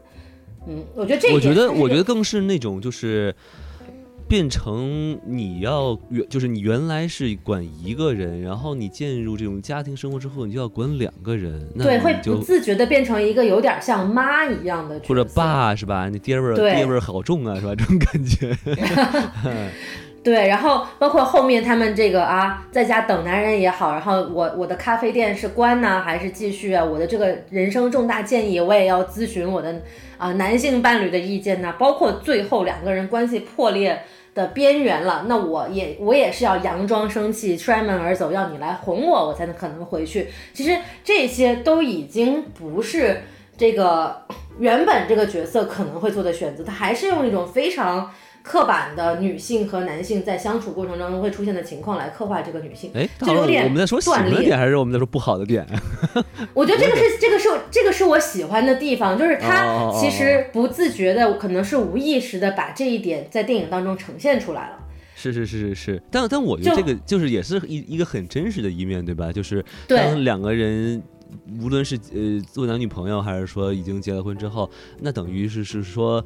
[0.67, 3.35] 嗯，我觉得这一我觉得，点我觉得更是那种就是。
[4.31, 16.07] 变成你要原就是你原来是管一个人，然后你进入这种家庭生活之后，你就要管两个人，那对，会不自觉的变成一个有点像妈一样的，或者爸是吧？
[16.07, 17.75] 你爹味儿爹味儿好重啊，是吧？
[17.75, 18.57] 这种感觉。
[20.23, 26.85] 对，然后包括后面他们这个啊，在家等男人也好，然后我我的咖啡店是关呢还是继续啊？
[26.85, 29.81] 我的这个人生重大建议，我也要咨询我的
[30.17, 33.99] 啊、男性伴侣的意见呐、包括最后两个人关系破裂
[34.33, 40.27] 的边缘了，那我也我也是要佯装生气，摔门而走，要你来哄我，我才能可能回去。
[40.53, 43.21] 其实这些都已经不是
[43.57, 44.21] 这个
[44.59, 48.11] 原本这个角色可能会做的选择，他还是用一种非常。
[48.43, 55.65] 刻板的女性和男性在相处过程当中会出现的情况来刻画这个女性，哎，大佬就有点我们在说喜的点，还是我们在说不好的点？
[56.53, 64.77] 我觉得这个是这个是这个是我喜欢的地方，就是他哦其实不自觉的，可能是无意识的把这一点在电影当中呈现出来了。
[65.15, 69.31] 是是是是是，但但我觉得这个就是也是一一个很真实的一面，对吧？
[69.31, 71.01] 就是当两个人。
[71.61, 74.69] 无论是呃做男女朋友，还是说已经结了婚之后，
[74.99, 76.21] 那等于是是说，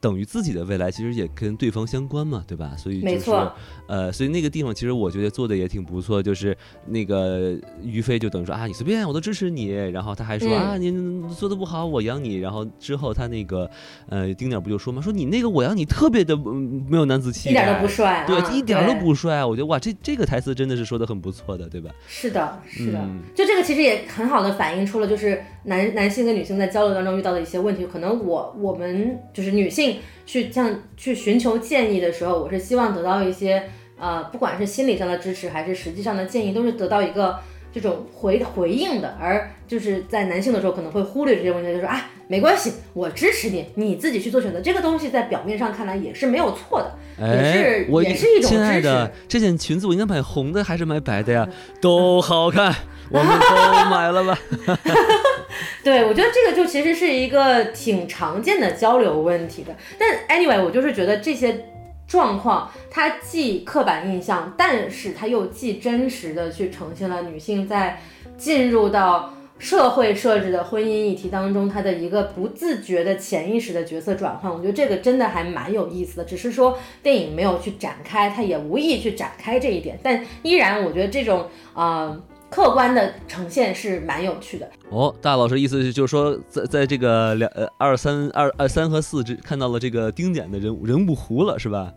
[0.00, 2.74] 等于自己的未来其实也跟对方相关嘛，对吧？
[2.76, 3.52] 所以就是没错
[3.86, 13.70] 呃，所以那个地方其实我觉得做的也挺不错，就是那个于飞就等于说啊，你随便我都支持你，然后他还说、嗯啊，你做的不好我养你，然后之后他那个
[14.08, 19.44] 呃丁点不就说嘛，说你那个我养你特别的、嗯没有男子气概，一点都不帅、啊，对，一点都不帅。
[19.44, 21.90] 我觉得哇，这这个台词真的是说的很不错的，对吧？
[22.06, 27.86] 是的，是的，嗯就这个其实也很好的反映出了，就是男男性跟女性在交流当中遇到的一些问题。
[27.86, 29.85] 可能我我们就是女性
[30.24, 33.64] 去像去寻求建议的时候，我是希望得到一些
[33.98, 37.38] 呃，不管是心理上的支持还是实际上的建议，都是得到一个
[37.72, 39.16] 这种回回应的。
[39.20, 44.60] 而就是在男性的时候，可能会忽略这些问题，就说啊，没关系，我支持你，你自己去做选择。
[44.60, 46.92] 这个东西在表面上看来也是没有错的。
[47.18, 51.48] 也是，我也是一种亲爱支的持，这件裙子我应该买红的还是买白的呀？
[51.80, 52.74] 都好看，
[53.10, 54.38] 我们都买了吧？
[55.84, 59.74] 对，我觉得这个就其实是一个挺常见的交流问题的。
[59.96, 61.64] 但 anyway，我就是觉得这些
[62.08, 68.00] 状况，它既刻板印象，但是它又既真实的去呈现了女性在
[68.36, 74.52] 进入到社会设置的婚姻议题当中，她的一个不自觉的潜意识的角色转换。
[74.52, 82.18] 我觉得这个真的还蛮有意思的，只是说电影没有去展开，它也无意去展开这一点，但依然我觉得这种啊。
[82.48, 91.92] 客观的呈现是蛮有趣的，哦，大老师意思就是说，在在这个两呃二三二二三和四这看到了这个丁点的人物人物弧了，是吧？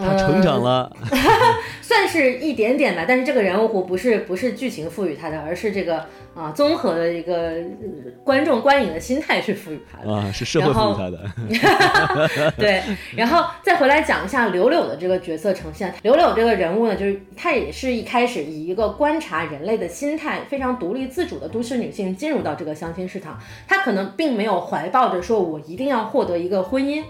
[0.00, 0.90] 他成长了，
[1.82, 10.12] 算是一点点吧，但是这个人物弧不是不是剧情赋予他的，而是这个啊综合的一个、呃观众观影的心态去赋予他的。
[10.12, 12.50] 啊，是社会赋予他的。
[12.56, 12.82] 对，
[13.16, 15.92] 然后再回来讲一下柳柳的这个角色呈现。
[16.02, 23.38] 柳柳这个人物呢，就是她也是一开始以一个观察人类的心态，非常独立自主的都市女性进入到这个相亲市场。
[23.66, 27.02] 她可能并没有怀抱着说我一定要获得一个婚姻。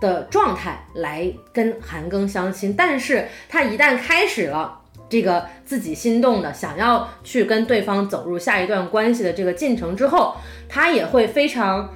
[0.00, 10.36] 的状态来跟韩庚相亲，但是他一旦开始了这个自己心动的，想要去跟对方走入下一段关系的这个进程之后，
[10.68, 11.88] 他也会非常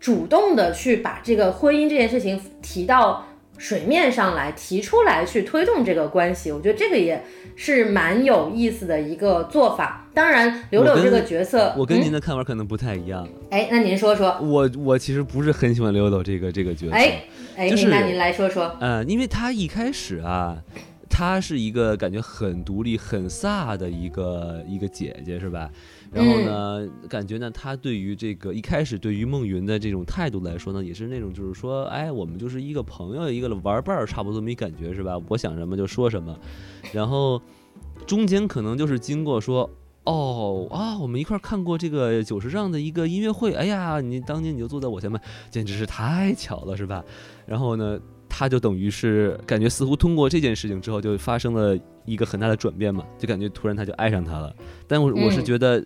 [0.00, 3.24] 主动的去把这个婚姻这件事情提到
[3.62, 6.50] 水面上来，提出来去推动这个关系。
[6.50, 7.22] 我觉得这个也
[7.54, 10.08] 是蛮有意思的一个做法。
[10.12, 16.92] 当然，柳柳这个角色，我跟您嗯、的看法可能不太一样，哎，那您说说，我我其实不是很喜欢柳柳这个这个角色。
[16.92, 17.22] 哎
[17.56, 20.56] 哎，就是那您来说说，呃，因为她一开始啊，
[21.08, 25.70] 她是一个感觉很独立、很飒的一个一个姐姐，是吧？
[26.12, 35.18] 然后呢，感觉呢，他对于这个一开始对于孟云的这种态度来说呢，也是那种就是说，哎，我们就是一个朋友，一个玩伴儿，差不多没感觉是吧？
[35.28, 36.38] 我想什么就说什么，
[36.92, 37.40] 然后
[38.06, 39.68] 中间可能就是经过说。
[40.04, 47.04] 哦啊，我们一块儿看过这个九十丈的一个音乐会，哎呀，你当年你就坐在我前面，简直是太巧了，是吧？
[47.46, 47.96] 然后呢，
[48.28, 54.52] 他他就等于是感觉似乎通过这件事情之后，就发生了一个很大的转变嘛，就感觉突然他就爱上他了。
[54.88, 55.80] 但我我是觉得。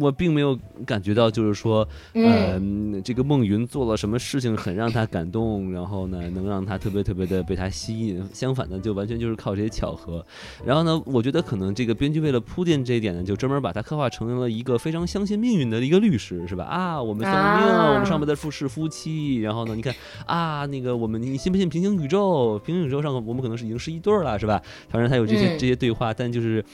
[0.00, 2.60] 我并没有感觉到，就是说，呃，
[3.04, 8.22] 这个孟云做了什么事情很让他感动，然后呢，能让他特别特别的被他吸引。
[8.32, 10.24] 相反呢，就完全就是靠这些巧合。
[10.64, 16.64] 然后呢，我觉得可能这个编剧为了铺垫这一点呢，就专门把他刻画成了一个非常相信命运的一个律师，是吧？
[16.64, 19.36] 啊，我们算命，我们上面的夫是夫妻。
[19.36, 19.94] 然后呢，你看
[20.26, 22.58] 啊，那个我们你信不信平行宇宙？
[22.58, 24.60] 平行宇宙上我们可能是已经是一对了，是吧？
[24.88, 26.64] 反正他有这些这些对话，但就是。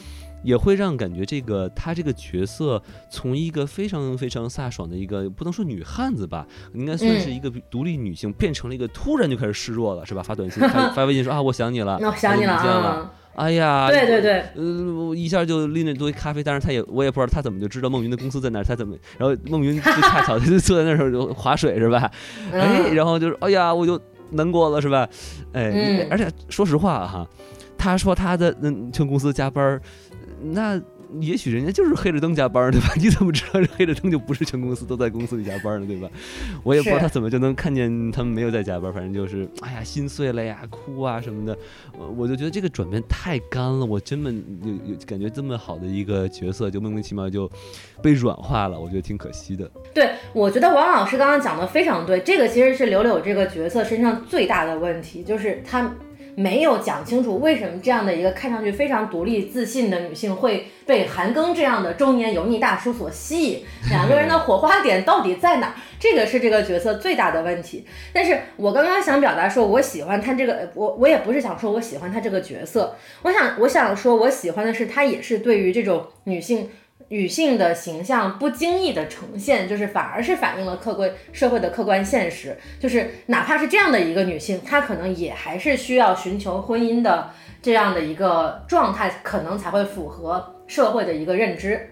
[0.42, 10.22] 也会让感觉这个他这个角色从一个非常非常飒爽的一个不能说女汉子吧，应该算是一个独立女性，变成了一个突然就开始示弱了，是吧？
[10.22, 22.10] 发短信、 发发微信说啊，我想你了，我想你了，哎呀，对对对，呃，一下就拎着一堆咖啡，但是他也我也不知道他怎么就知道孟云的公司在哪，他怎么，然后孟云就恰巧就坐在那时候就划水是吧？
[22.52, 23.98] 哎，然后就是哎呀，我就
[24.30, 25.08] 难过了是吧？
[25.52, 27.26] 哎，而且说实话哈，
[27.78, 29.80] 他说他的嗯去公司加班。
[30.44, 30.80] 那
[31.20, 32.88] 也许人家就是黑着灯加班，对吧？
[32.96, 36.08] 你怎么知道这黑着灯就不是全公司都在公司里加班呢，对吧？
[36.62, 41.56] 我也不知道他怎么就能看见他们没有在加班，反正就是哎呀心碎了呀，哭啊什么的。
[42.16, 47.50] 我就觉得这个转变太干了，我真的有有感觉这么好的一个角色就莫名其妙就
[48.02, 49.70] 被软化了，我觉得挺可惜的。
[49.92, 55.94] 对，我觉得王老师刚刚讲的非常对，这个其实是柳柳这个角色身上最大的问题，就是他。
[56.34, 65.74] 没有讲清楚为什么这样的一个看上去非常独立自信的女性会被韩庚这样的中年油腻大叔所吸引， 两个人的火花点到底在哪？
[66.00, 67.86] 这个是这个角色最大的问题。
[68.12, 76.68] 但是我刚刚想表达说，我喜欢他这个，我我也不是想说我喜欢他这个角色，我想我想说我喜欢的是他也是对于这种女性。
[77.12, 82.56] 女性的形象不经意的呈现，就是反而是反映了客观社会的客观现实。
[82.80, 87.28] 就是哪怕是这样的一个女性，她可能也还是需要寻求婚姻的
[87.60, 91.90] 这样的一个状态，可能才会符合社会的一个认知。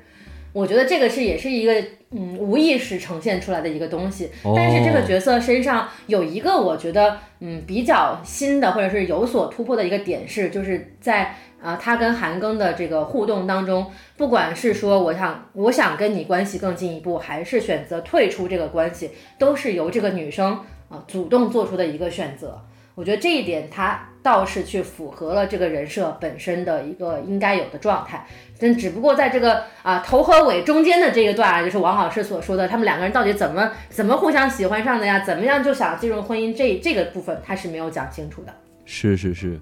[0.54, 1.74] 我觉得这个是也是一个
[2.12, 4.30] 嗯无意识呈现出来的一个东西。
[4.56, 11.36] 但是这个角色身上有一个我觉得嗯比较新的或者是有所突破的一个点是，就是在。
[11.62, 20.58] 啊，他跟韩庚的这个互动当中，不管是说我想我想跟你关系更进一步，还是选择退出这个关系，都是由这个女生
[20.88, 22.60] 啊主动做出的一个选择。
[22.94, 28.26] 我觉得这一点，他倒是去符合了这个人设本身的一个应该有的状态。
[28.58, 35.20] 但只不过在这个啊头和尾中间的这一段啊，就是王老师所说的，他们两个人到底怎么怎么互相喜欢上的呀？
[35.20, 36.54] 怎么样就想进入婚姻？
[36.54, 38.52] 这这个部分他是没有讲清楚的。
[38.84, 39.58] 是是是。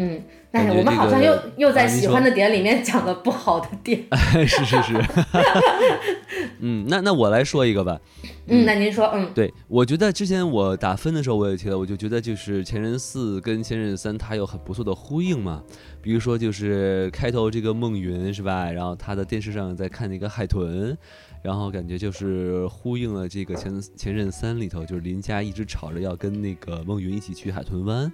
[0.00, 0.22] 嗯，
[0.52, 4.04] 但是我们好像又又在喜欢的点里面讲了不好的点。
[4.46, 4.94] 是是是。
[6.60, 8.00] 嗯，那那我来说一个吧。
[8.46, 15.62] 嗯，那您说，嗯，对，我觉得之前我打分的时候我也提到，我就觉得就是《前任四》跟《前任三》它有很不错的呼应嘛。
[16.00, 18.70] 比如说就是开头这个孟云是吧？
[18.70, 20.96] 然后他的电视上在看那个海豚，
[21.42, 28.12] 然后感觉就是呼应了这个《前前任三》里头，就是林佳一直吵着要跟那个孟云一起去海豚湾，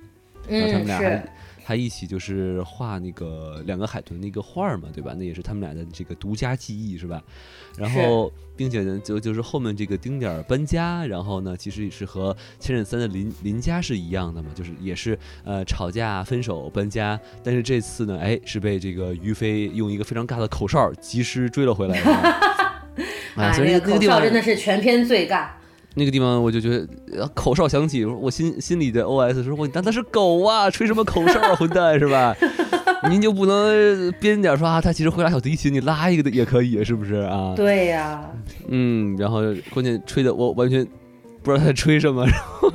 [0.49, 1.29] 然后他们俩还。
[1.67, 5.15] 他一起就是画那个两个海豚那个画儿嘛，对吧？
[5.17, 7.23] 那也是他们俩的这个独家记忆，是吧？
[7.79, 17.19] 然后，并且呢，就就是后面这个丁点儿搬家，然后呢，其实也是和《千仞三》的林林家是一样的嘛，就是也是呃吵架、分手、搬家。
[17.43, 21.99] 但是这次呢，哎，是被这个于飞用一个非常尬的口哨及时追了回来。
[23.37, 25.49] 啊，所以那个口哨真的是全篇最尬。
[25.95, 26.87] 那个地方我就觉得
[27.35, 32.35] 口哨响起，我心心里的 OS 说：“我当他是狗啊，吹什么口哨啊，混蛋是吧？
[33.11, 38.21] 您就不能编点说啊，他其实会拉小提琴，你拉一个的也可以，是不是啊？”对呀。
[38.69, 39.41] 嗯，然后
[39.73, 40.85] 关键吹的我完全
[41.43, 42.73] 不知道他在吹什么，然后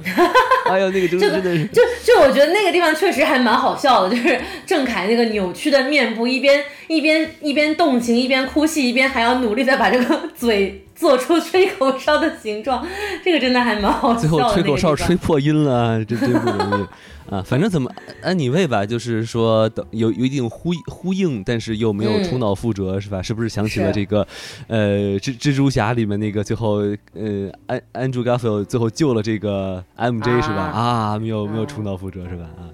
[0.71, 10.85] 哎呦，那个真的真的是，就就我觉得那个地方确实还蛮好笑的，就是郑恺那个扭曲的面部，一边一边一边动情，一边哭戏，一边还要努力的把这个嘴。
[10.99, 12.85] 做出吹口哨的形状，
[13.23, 14.19] 这个真的还蛮好笑。
[14.19, 16.87] 最后吹口哨吹破音了，这真不容易
[17.33, 17.41] 啊！
[17.45, 17.89] 反正怎么
[18.21, 23.21] 安你位吧，就是说等有有一定呼呼应，但是又没有重蹈覆辙，是吧？
[23.21, 24.27] 是不是想起了这个
[24.67, 26.79] 呃蜘蜘蛛侠里面那个最后
[27.13, 30.63] 呃安安卓 Garfield 最后救了这个 MJ 是吧？
[30.63, 32.43] 啊，没有没有重蹈覆辙是吧？
[32.57, 32.67] 啊，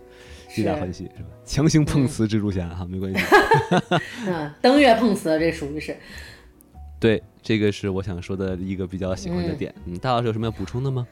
[0.50, 1.30] 皆大欢喜是吧？
[1.46, 3.20] 强行碰瓷蜘蛛侠哈，没关系。
[4.26, 5.96] 嗯，登月碰瓷这属于是。
[7.06, 9.72] 对，这个是我想说的一个比较喜欢的点。
[9.86, 11.06] 嗯，大老师有什么要补充的吗？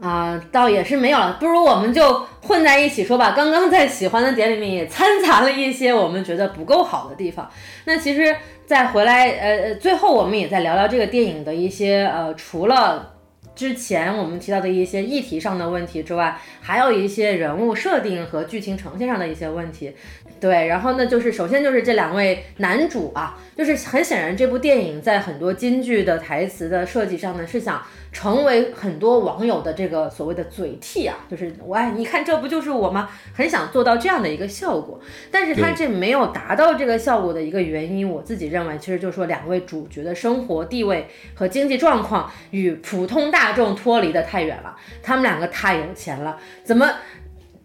[0.00, 1.36] 啊，倒也是没有了。
[1.40, 3.32] 不如我们就混在一起说吧。
[3.32, 7.50] 刚刚在喜欢的点里面也掺杂了一些我们觉得不够好的地方。
[7.84, 13.16] 那其实再回来，呃，最后我们也再聊聊这个电影的一些呃，除了。
[13.52, 19.92] 之前我们提到的一些议题上的问题之外，还有一些人物设定和剧情呈现上的一些问题。
[20.40, 33.10] 对，然后呢，就是首先就是这两位男主啊，就是很显然这部电影在很多金句的台词的设计上呢，是想成为很多网友的这个所谓的嘴替啊，就是我哎，你看这不就是我吗？
[33.34, 34.98] 很想做到这样的一个效果，
[35.30, 46.90] 但是他这没有达到这个效果的一个原因，我自己认为其实就是说两位主角的生活地位和经济状况与普通大众脱离的太远了，他们两个太有钱了，怎么？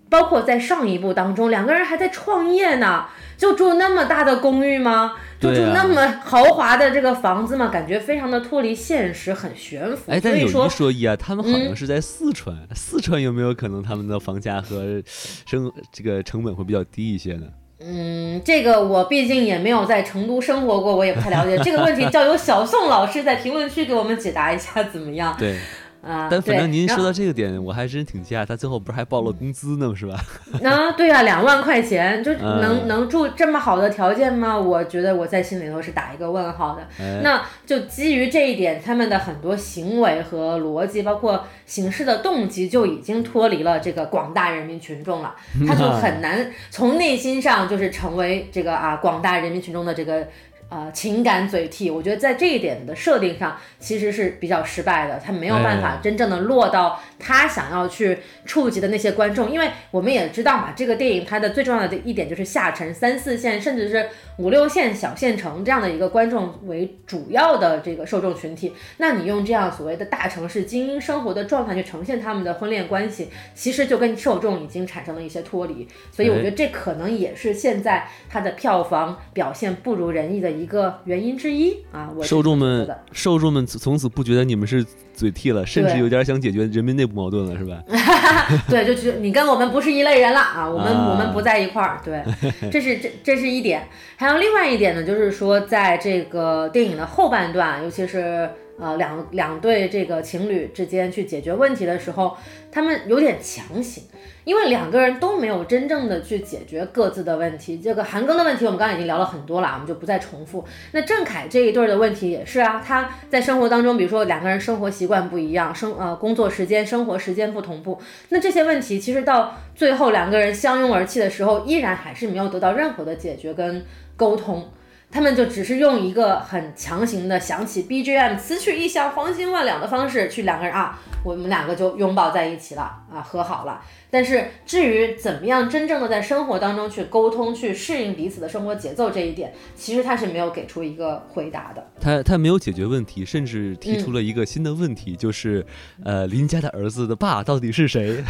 [0.09, 3.05] 包括在上一部当中，两个人还在创业呢，
[3.37, 5.13] 就住那么大的公寓吗？
[5.39, 7.67] 就住那么豪华的这个房子吗？
[7.67, 10.11] 感觉非常的脱离现实，很悬浮。
[10.11, 17.47] 哎，但有一说一啊，他们好像是在四川，四川有没有可能他们的房价和生这个成本会比较低一些呢？
[17.79, 25.35] 嗯，这个我毕竟也没有在成都生活过，我也不太了解这个问题，叫由小宋老师在评论区给我们解答一下，怎么样？
[25.37, 25.59] 对。
[26.05, 28.45] 啊，但反正您说到这个点，我还真挺惊讶。
[28.45, 30.13] 他最后不是还报了工资呢，是吧？
[30.63, 34.55] 啊，对啊，两万块钱就能能住这么好的条件吗？
[34.55, 36.87] 我觉得我在心里头是打一个问号的。
[37.23, 45.33] 那就基于这一点，他们的很多行为和逻辑，包括行事的动机，就已经脱离了这个广大人民群众了。
[45.67, 50.27] 他就很难从内心上就是成为这个啊广大人民群众的这个。
[50.67, 80.54] 呃，情感嘴替，我觉得在这一点的设定上其实是比较失败的，他没有办法真正的落到他想要去触及的那些观众，因为我们也知道嘛，这个电影它的最重要的一点就是下沉三四线，甚至是五六线小县城这样的一个观众为主要的这个受众群体，那你用这样所谓的大城市精英生活的状态去呈现他们的婚恋关系，其实就跟受众已经产生了一些脱离，所以我觉得这可能也是现在它的票房表现不如人意的。
[80.55, 87.83] 一个原因之一啊，我受众们受众们从此不觉得你们是嘴替了，甚至有点想解决人民内部矛盾了，是吧？
[88.69, 91.99] 对，就是你跟我们不是一类人了啊，我们我们不在一块儿。
[92.03, 92.23] 对，
[92.71, 102.35] 这是这这是一点，还有另外一点呢，就是说在这个电影的后半段，尤其是呃两两对这个情侣之间去解决问题的时候，
[102.71, 104.03] 他们有点强行。
[104.43, 110.63] 因为两个人都没有真正的去解决各自的问题，这个韩庚的问题我们刚刚已经聊了很多了，我们就不再重复。
[110.91, 117.99] 那郑恺这一对的问题也是啊，他在生活当中，比如说两个人生活习惯不一样，生呃工作时间、生活时间不同步，
[118.29, 123.83] 那这些问题其实到最后两个人相拥而泣的时候，依然还是没有得到任何的解决跟
[124.15, 124.69] 沟通。
[125.15, 133.81] 他们就只是用一个很强行的响起 BGM，词曲一响，黄金万两的方式去两个人啊，我们两个就拥抱在一起了啊，和好了。
[134.11, 141.87] 但是至于怎么样真正的在生活当中去沟通、去适应彼此的生活节奏这一点，其实他是没有给出一个回答的。
[142.01, 145.65] 他他没有解决问题，甚至提出了一个新的问题，就是
[146.03, 148.21] 呃，林家的儿子的爸到底是谁？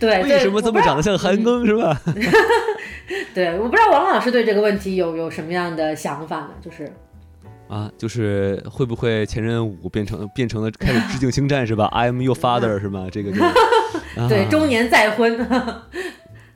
[0.00, 2.00] 对，为什么这么长得像韩庚是吧？
[3.34, 6.50] 对，我不知道王老师对这个问题有有什么样的想法呢？
[6.60, 6.90] 就是
[7.68, 13.08] 啊，就是会不会前任五变成变成了开始致敬星战是吧？I am your father 是吧？
[13.10, 13.32] 这个
[14.28, 15.38] 对中年再婚。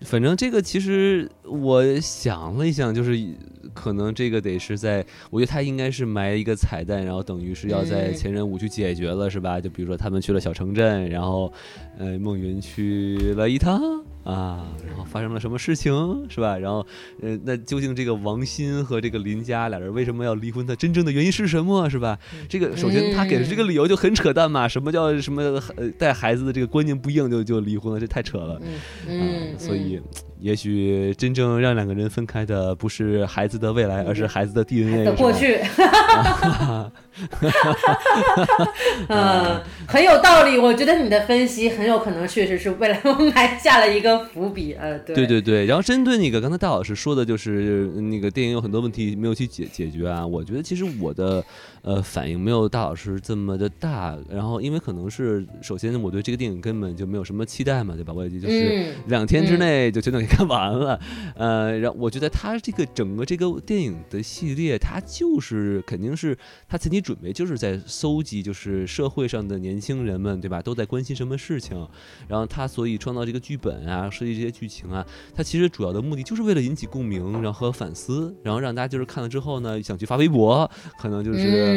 [0.02, 3.18] 反正这个其实我想了一想，就是
[3.72, 9.58] 可能这个得是在，我觉得他应该是埋一个彩蛋，然后等于是要在前任五去解决了是吧？
[9.58, 11.50] 就比如说他们去了小城镇，然后
[11.98, 13.80] 呃孟云去了一趟。
[14.26, 16.58] 啊，然后发生了什么事情，是吧？
[16.58, 16.84] 然后，
[17.22, 20.66] 呃，那究竟这个王鑫和这个林佳俩人为什么要离婚？
[20.66, 22.18] 他真正的原因是什么，是吧？
[22.48, 28.60] 这个首先他给的这个理由就很扯淡嘛，什么叫什么呃带孩子的这个观念不硬就就离婚了，这太扯了。
[29.06, 30.00] 嗯，所以。
[30.40, 35.58] 也许真正让两个人分开的不是孩子的未来，而是孩子的 DNA 的过去。
[39.08, 40.58] 嗯，很有道理。
[40.58, 42.96] 我觉得你的分析很有可能确实是为了
[43.34, 44.74] 埋下了一个伏笔。
[44.74, 45.66] 呃，对对对对。
[45.66, 50.26] 然后针对那个刚才大老师说的，就是那个电影有很多问题没有去解解决啊。
[50.26, 51.42] 我觉得其实我的。
[51.86, 58.12] 呃，反应没有大老师这么的大，然后因为可能是首先我对这个电影根本就没有什么期待嘛，对吧？
[58.12, 60.98] 我也就是两天之内就全都给看完了，
[61.38, 66.36] 呃，然后我觉得他这个整个这个电影的系列，他就是肯定是
[66.68, 70.60] 他前期准备就是在搜集，就是社会上的年轻人们，对吧？
[70.60, 71.78] 都在关心什么事情，
[72.26, 75.06] 然后他所以创造这个剧本啊，设计这些剧情啊，
[75.36, 80.68] 他其实主要的目的就是为了引起共鸣，然后和反思，然后让大家就是看了之后呢，想去发微博，
[80.98, 81.75] 可能就是。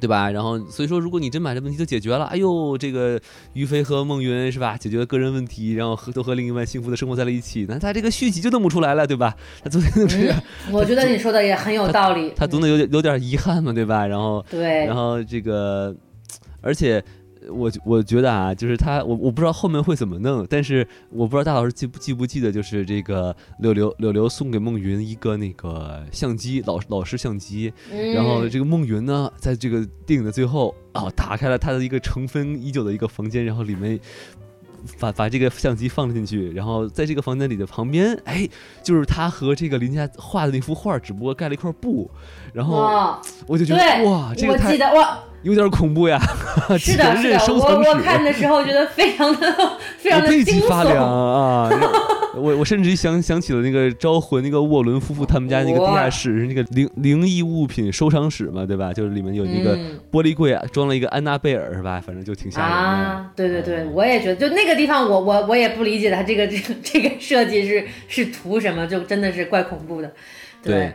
[0.00, 0.30] 对吧？
[0.30, 3.20] 然后所以说，如果你真把这问题都解决了，哎呦，这个
[3.54, 4.76] 于飞和孟云是吧？
[4.76, 9.34] 解决了个人问题，然后和都和另一半幸福的生活在了一起，那他这个续集就弄不出来了，对吧？
[9.62, 10.40] 他总得弄这样。
[10.70, 12.32] 我觉得你说的也很有道理。
[12.36, 14.06] 他总得有点有点遗憾嘛，对吧？
[14.06, 15.94] 然后对，然后这个
[16.60, 17.04] 而且。
[17.48, 27.72] 我我觉得啊，就是他，我我不知道后面会怎么弄，但是我不知道大老师记不记不记得，就是这个柳柳柳柳送给孟云一个那个相机，老老式相机，
[28.14, 33.98] 然后这个孟云呢，在这个电影的最后啊，打开了他的一个尘封已久的一个房间，然后里面。
[35.00, 38.48] 把把这个相机放进去，然后在这个房间里的旁边，哎，
[38.80, 42.08] 就是他和这个林家画的那幅画，只不过盖了一块布，
[42.58, 43.14] 然后
[43.46, 46.20] 我就觉得哇，这个我记得哇，有点恐怖呀。
[46.76, 51.70] 是的， 是的，我我看的时候觉得非常的非常的惊悚啊。
[52.34, 58.92] 我我甚至想想起了那个招魂那个沃伦夫妇他们家那个地下室是，那个灵灵异物品收藏室嘛，对吧？
[58.92, 59.76] 就是里面有那个
[60.10, 62.02] 玻璃柜啊，装了一个安娜贝尔，是吧？
[62.04, 62.76] 反正就挺吓人的。
[62.76, 70.12] 啊，对对对，我也觉得，就那个地方，我我我也不理解他这个这个 这个设计是是图什么，就真的是怪恐怖的。
[70.60, 70.92] 对，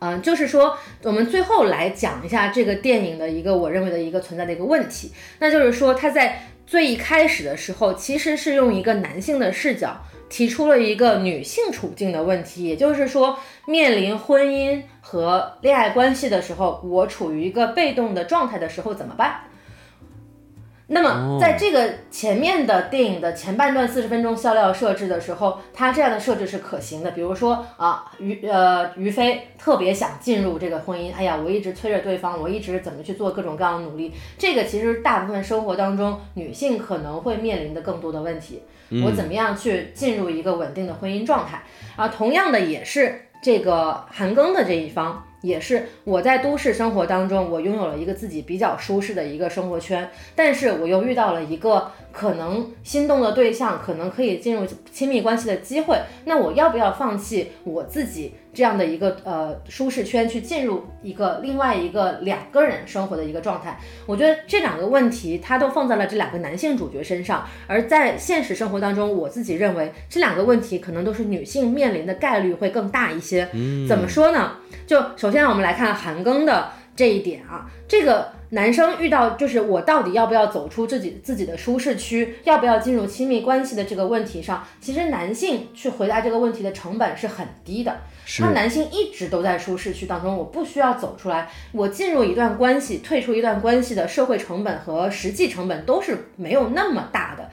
[0.00, 9.96] 嗯，就是说，我们最后来讲一下这个电影的一个我认为的一个存在的一个问题，那就是说，他在最一开始的时候，其实是用一个男性的视角。
[10.30, 13.36] 提出了一个女性处境的问题，也就是说，
[13.66, 19.40] 面临婚姻和恋爱关系的时候，我处于一个被动的状态的时候怎么办？
[20.92, 27.12] 那么，在这个前面的电影的前半段四十分钟笑料设置的时候，它这样的设置是可行的。
[27.12, 34.12] 比如说啊，于呃于飞特别想进入这个婚姻，哎呀，我一直催着对方，我一直怎么去做各种各样的努力。
[34.36, 38.64] 这个其实大部分生活当中女性可能会面临的更多的问题。
[39.04, 41.62] 我怎么样去进入一个稳定的婚姻状态？
[41.94, 45.24] 啊，同样的也是这个韩庚的这一方。
[45.42, 58.34] 也是我在都市生活当中，我拥有了一个自己比较舒适的一个生活圈，但是我又遇到了一个可能心动的对象，可能可以进入亲密关系的机会，那我要不要放弃我自己？
[58.52, 73.48] 这样的一个呃舒适圈去进入一个另外一个两个人生活的一个状态，我觉得这两个问题它都放在了这两个男性主角身上，而在现实生活当中，我自己认为这两个问题可能都是女性面临的概率会更大一些。
[73.88, 74.56] 怎么说呢？
[74.86, 78.39] 就首先我们来看韩庚的这一点啊，这个。
[78.50, 87.96] 男生遇到就是我到底要不要走出自己自己的舒适区，要不要进入亲密关系的这个问题上，其实男性去回答这个问题的成本是很低的。
[88.40, 97.50] 那男性一直都在舒适区当中，我不需要走出来，我进入一段关系、退出一段关系的社会成本和实际成本都是没有那么大的。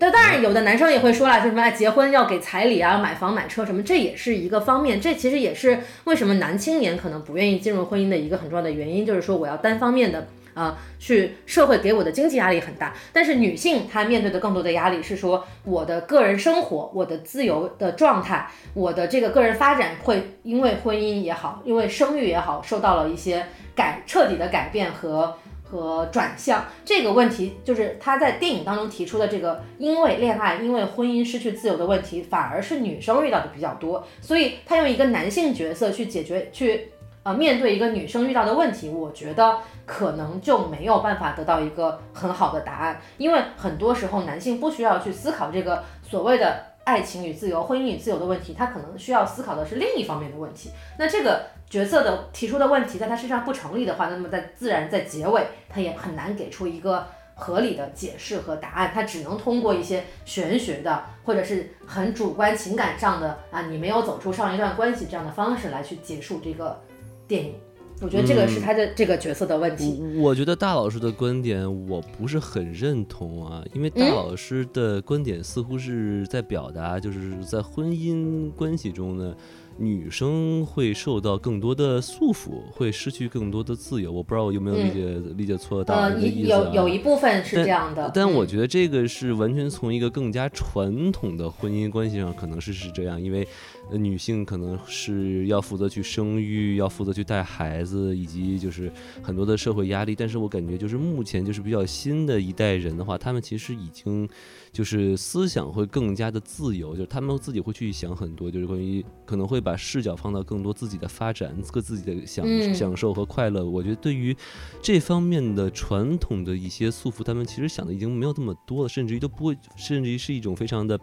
[0.00, 5.00] 那当然，有的男生也会说了，说什么结婚要给彩礼啊，买房买车什么，这也是一个方面。
[5.00, 12.92] 这其实也是为什么男青年可能不愿意进入婚姻的一个很重要的原因，就是说我要单方面的啊，去社会给我的经济压力很大。
[13.12, 23.46] 但是女性她面对的更多的压力是说，我的个人生活、我的自由的状态、我的这个个人发展会因为婚姻也好，因为生育也好，受到了一些
[23.76, 25.38] 改彻底的改变和。
[25.74, 34.06] 和转向这个问题，就是他在电影当中提出的这个因为恋爱、因为婚姻失去自由的问题，反而是女生遇到的比较多。
[34.20, 36.92] 所以他用一个男性角色去解决、去
[37.24, 43.00] 呃面对一个女生遇到的问题，我觉得可能就没有办法得到一个很好的答案。
[43.18, 50.70] 因为很多时候男性不需要去思考这个所谓的爱情与自由、婚姻与自由的问题，他可能需要思考的是另一方面的问题。
[50.98, 51.46] 那这个。
[51.66, 57.04] 角色的提出的问题在他身上不成立的话，那么在自然在结尾他也很难给出一个
[57.34, 66.80] 合理的解释和答案，他只能通过一些玄学的或者是很主观情感上的啊，你没有走出上一段关系这样的方式来去结束这个
[67.26, 67.54] 电影。
[68.00, 70.02] 我觉得这个是他的这个角色的问题。
[70.18, 79.34] 我觉得大老师的观点我不是很认同啊，因为大老师的观点似乎是在表达，就是在婚姻关系中呢。
[79.76, 84.12] 女生会受到更多的束缚，会失去更多的自由。
[84.12, 86.48] 我不知道我有没有理解理解错大的意思。
[86.48, 93.46] 有有一部分是这样的，但我觉得这个是完全从一个更加传统的婚姻关系上，可能是是这样，因为。
[93.92, 98.90] 女性可能是要负责去生育，要负责去带孩子，以及就是
[99.22, 100.14] 很多的社会压力。
[100.14, 104.26] 但是我感觉就是目前就是比较新的一代人的话，他们其实已经
[104.74, 113.64] 就是思想会更加的自由，就是他们自己会去想很多，就是关于可能会把视角放到更多自己的发展、各自己的享享受和快乐。
[113.64, 114.34] 我觉得对于
[114.82, 120.98] 这方面的传统的一些束缚，他们其实想的已经没有那么多了，甚至于都不会，甚至于是一种非常的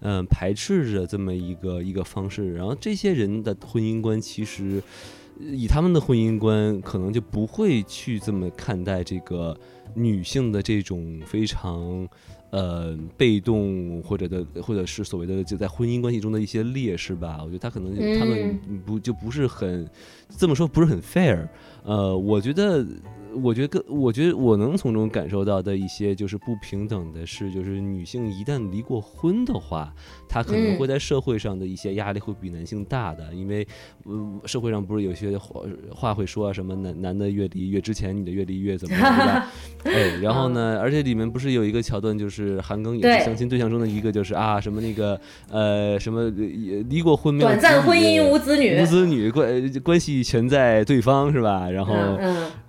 [0.00, 2.22] 嗯排斥着这么一个一个方。
[2.22, 4.80] 方式，然后这些人的婚姻观其实，
[5.40, 9.58] 以他们的婚姻观，可能就不会去这么看待这个
[9.96, 12.08] 女性的这种非常
[12.52, 17.40] 呃被动或者的，或者是所谓的就在婚姻关系中的一些劣势吧。
[17.42, 19.88] 我觉得他可能他们不就不是很
[20.28, 21.48] 这么说不是很 fair。
[21.82, 22.86] 呃，我觉得
[23.42, 29.92] 我觉得更，我觉得我能从中感受到的一些就是不平等的是，就是女性一旦离过婚的话，
[30.28, 33.66] 她可能会在社会上的一些压力会比男性大的，因为，
[34.04, 35.62] 呃，社会上不是有些话
[35.94, 39.48] 话会说什么男男的越离越值钱，女的越离越怎么样，对吧？
[39.84, 46.28] 哎，然后呢，而且里面不是有一个桥段，就是韩庚也是相亲对象中的一个，就是啊什么那个呃什么
[46.88, 51.68] 离过婚没有短暂婚姻无子女，无子女关关系全在对方是吧？
[51.70, 51.94] 然后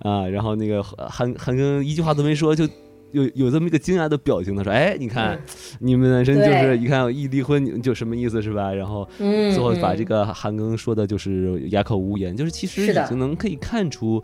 [0.00, 2.64] 啊，然后那个韩韩庚一句话都没说，就
[3.12, 4.56] 有有这么一个惊讶的表情。
[4.56, 5.40] 他说：“哎，你看
[5.80, 14.22] 你们男生就是一看一离婚就什么意思是吧？”然后最后把这个韩庚说的就是哑口无言，就是其实已经能可以看出。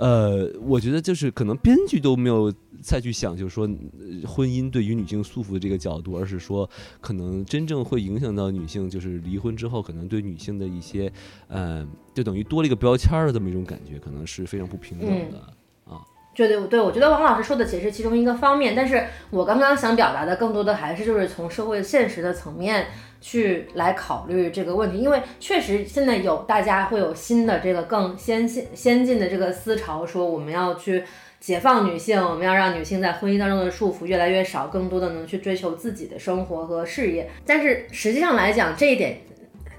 [0.00, 3.68] 呃，我觉得就是可能编剧都没有再去想，就是说
[4.24, 11.12] 婚姻对于女性束缚的这个角度，而是说可能真正会影响到女性，就是离婚之后可能对女性的一些，
[11.48, 11.84] 呃，
[12.14, 15.50] 就等于多了一个标签的这么一种感觉，可能是非常不平等的啊。
[16.46, 22.86] 对对对，我觉得王老师说的其实是其中一个方面，但是我刚刚想表达的更多的还是就是从社会现实的层面。
[23.20, 31.02] 去来考虑这个问题，因为确实现在有大家会有新的这个更先进先进的这个思潮，说我们要去
[31.40, 37.28] 解放女性，我们要让女性在婚姻当中的束缚越来越少，更多的能去追求自己的生活和事业。
[37.44, 39.18] 但是实际上来讲，这一点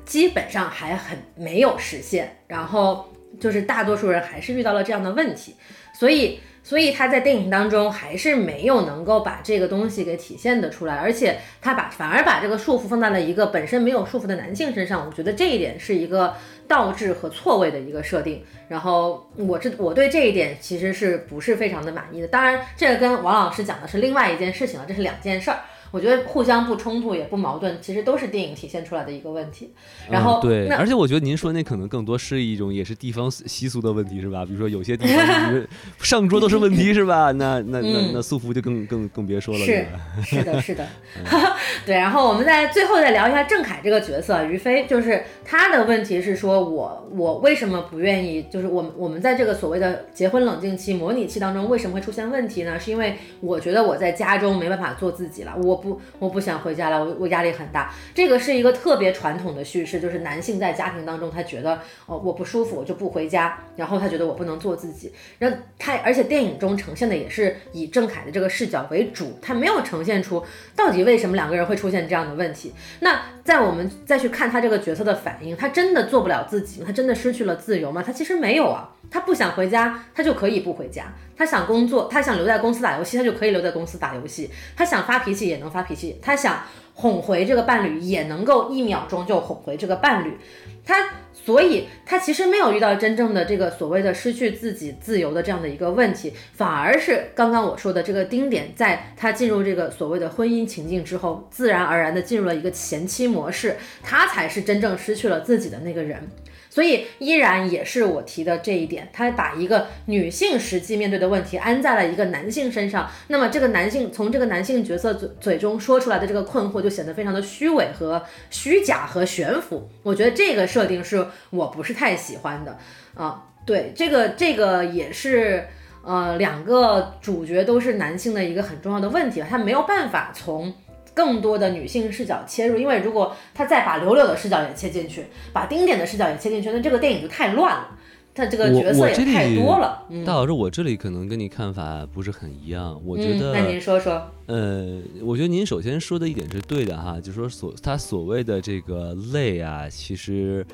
[0.03, 3.07] 基本上还很没有实现，然后
[3.40, 5.56] 就是大多数人还是遇到了这样的问题，
[5.99, 6.39] 所以。
[6.61, 16.35] 所以他在电影当中还是没有能够把这个东西给体现的出来，而且他把反而把这个束缚放在了一个本身没有束缚的男性身上，我觉得这一点是一个
[16.67, 18.43] 倒置和错位的一个设定。
[18.67, 22.27] 然后我这我对这一点其实是不是非常的满意的。
[22.27, 25.59] 当然，这个跟王老师讲的是另外一件事情了，这是两件事儿。
[25.91, 29.72] 我觉得互相不冲突也不矛盾，其实都是电影体现出来的一个问题。
[30.10, 34.45] 然后对，而且我觉得您说那可能更多是一种也是地方习俗的问题，是吧？
[34.45, 35.68] 比如说有些地方
[36.02, 37.32] 上桌都是问题，是吧？
[37.32, 39.66] 那那那那素福就更更更别说了。
[39.66, 39.86] 是
[40.24, 40.88] 是的是的，
[41.86, 41.95] 对。
[41.95, 48.44] 然后我们再最后再聊一下郑恺这个角色于飞，就是他的问题是说我我为什么不愿意？
[48.44, 52.80] 就是我们我们在这个所谓的结婚冷静期、模拟期当中为什么会出现问题呢？
[52.80, 55.78] 是因为我觉得我在家中没办法做自己了，我。
[55.80, 57.91] 不，我不想回家了，我我压力很大。
[58.14, 65.11] 这个是一个特别传统的叙事，就是男性在家庭当中，他觉得哦我不舒服，我就不回家，然后他觉得我不能做自己。
[65.39, 70.43] 然后他，而且电影中呈现的也是以郑恺的这个视角为主，他没有呈现出
[70.76, 72.73] 到底为什么两个人会出现这样的问题。
[72.99, 76.84] 那在我们再去看他这个角色的反应，他真的做不了自己？
[76.85, 78.03] 他真的失去了自由吗？
[78.05, 78.91] 他其实没有啊。
[79.09, 81.05] 他不想回家，他就可以不回家；
[81.35, 84.47] 他想工作，他想留在公司打游戏，他就可以留在公司打游戏；
[84.77, 86.61] 他想发脾气也能发脾气；他想
[86.93, 90.38] 哄回这个伴侣，也能够一秒钟就哄回这个伴侣。
[90.85, 91.09] 他，
[91.45, 106.28] 所以他其实没有遇到真正的这个所谓的失去自己自由的这样的一个问题，反而是刚刚我说的这个丁点，在他进入这个所谓的婚姻情境之后，自然而然的进入了一个前妻模式，他才是真正失去了自己的那个人。
[106.69, 119.89] 所以依然也是我提的这一点，他把一个女性实际面对的问题安在了一个男性身上，那么这个男性从这个男性角色嘴嘴中说出来的这个困惑就显得非常的虚伪和虚假和悬浮。
[120.03, 122.77] 我觉得这个设定是我不是太喜欢的
[123.15, 123.45] 啊。
[123.65, 125.67] 对，这个这个也是
[126.03, 130.73] 呃两个主角都是男性的一个很重要的问题，他没有办法从。
[131.19, 137.97] 更多的女性视角切入，因为如果他再把柳柳的视角也切进去，把丁点的视角也切进去，那这个电影就太乱了。
[138.33, 140.07] 他这个角色也太多了。
[140.25, 142.97] 大老师，我这里可能跟你看法不是很一样。
[143.03, 144.31] 我觉得，那您说说。
[144.45, 150.65] 呃，我觉得您首先说的一点是对的哈，就说所他所谓的这个累啊，其实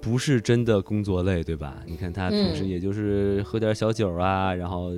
[0.00, 1.76] 不是真的工作累，对吧？
[1.86, 4.90] 你看他平时也就是喝点小酒啊，然后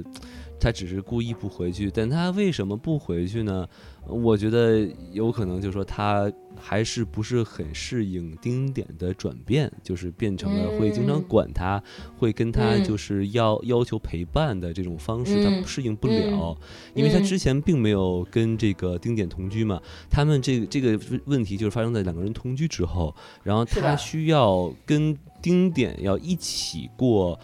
[0.59, 3.67] 他只是故意不回去，但他为什么不回去呢？
[4.09, 11.83] 我觉得有可能，就是说他还是不是很适应丁点的转变，就是变成了会经常管他，
[12.17, 16.57] 会跟他就是要要求陪伴的这种方式，他适应不了，
[16.95, 19.81] 因为他之前并没有跟这个丁点同居嘛。
[20.09, 23.13] 他们这个这个问题就是发生在两个人同居之后，
[23.43, 27.39] 然后他需要跟丁点要一起过。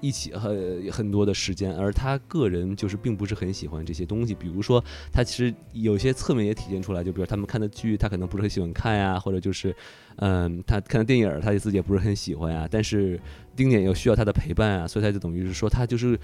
[0.00, 4.34] 一起很很多的时间，而他个人就是并不是很喜欢这些东西。
[4.34, 9.74] 比如说，他其实有些侧面也体现出来，就比如他们看的剧，他可能不是很喜欢看呀，或者就是，
[10.16, 12.68] 嗯，他看的电影，他自己也不是很喜欢呀。
[12.70, 13.20] 但是
[13.56, 16.18] 丁点又需要他的陪伴啊，所以他就等于是说，他就是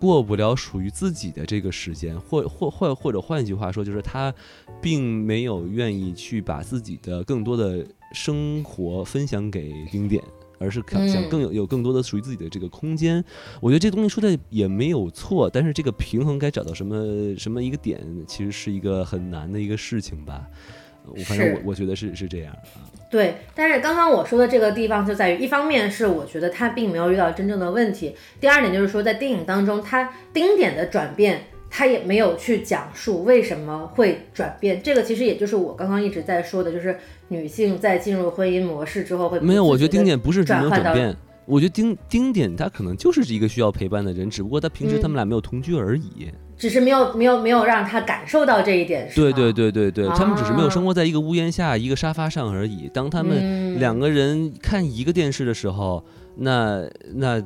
[0.00, 4.34] 过不了属于自己的这个时间，或 或或或者换句话说，就是他
[4.80, 10.20] 并没有愿意去把自己的更多的生活分享给丁点。
[10.62, 13.22] 而是想更有有更多的属于自己的这个空间。
[13.60, 20.46] 我觉得这东西说的也没有错，但是这个平衡该找到什么什么一个点，其实是一个很难的一个事情吧。
[21.04, 22.86] 我反正我我觉得是是这样啊。
[23.10, 31.44] 对，但是刚刚我说的这个地方就在于，一方面是我觉得他并没有遇到真正的问题，第二点就是说在电影当中他丁点的转变。
[31.74, 36.98] 他也没有去讲述为什么会转变，这个其实也就是我刚刚一直在说的，就是
[37.32, 39.64] 女性在进入婚姻模式之后会没有。
[39.64, 49.10] 我觉得丁点不是转转变，我觉得丁丁点他可能就是一个需要陪伴的人，只不过他平时他们俩没有同居而已，只是没有没有没有让他感受到这一点。
[49.14, 52.90] 对对对对对，他们只是没有生活在一个屋檐下一个沙发上而已。
[52.92, 56.04] 当他们两个人看一个电视的时候，
[56.36, 57.42] 那那。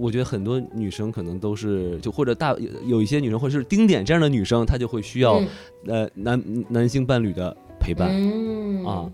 [0.00, 2.54] 我觉得很多女生可能都是，就或者大
[2.86, 5.42] 有一些女生，或者是丁点这样的女生，她就会需要
[5.88, 8.08] 呃男男性伴侣的陪伴。
[8.10, 9.10] 嗯啊，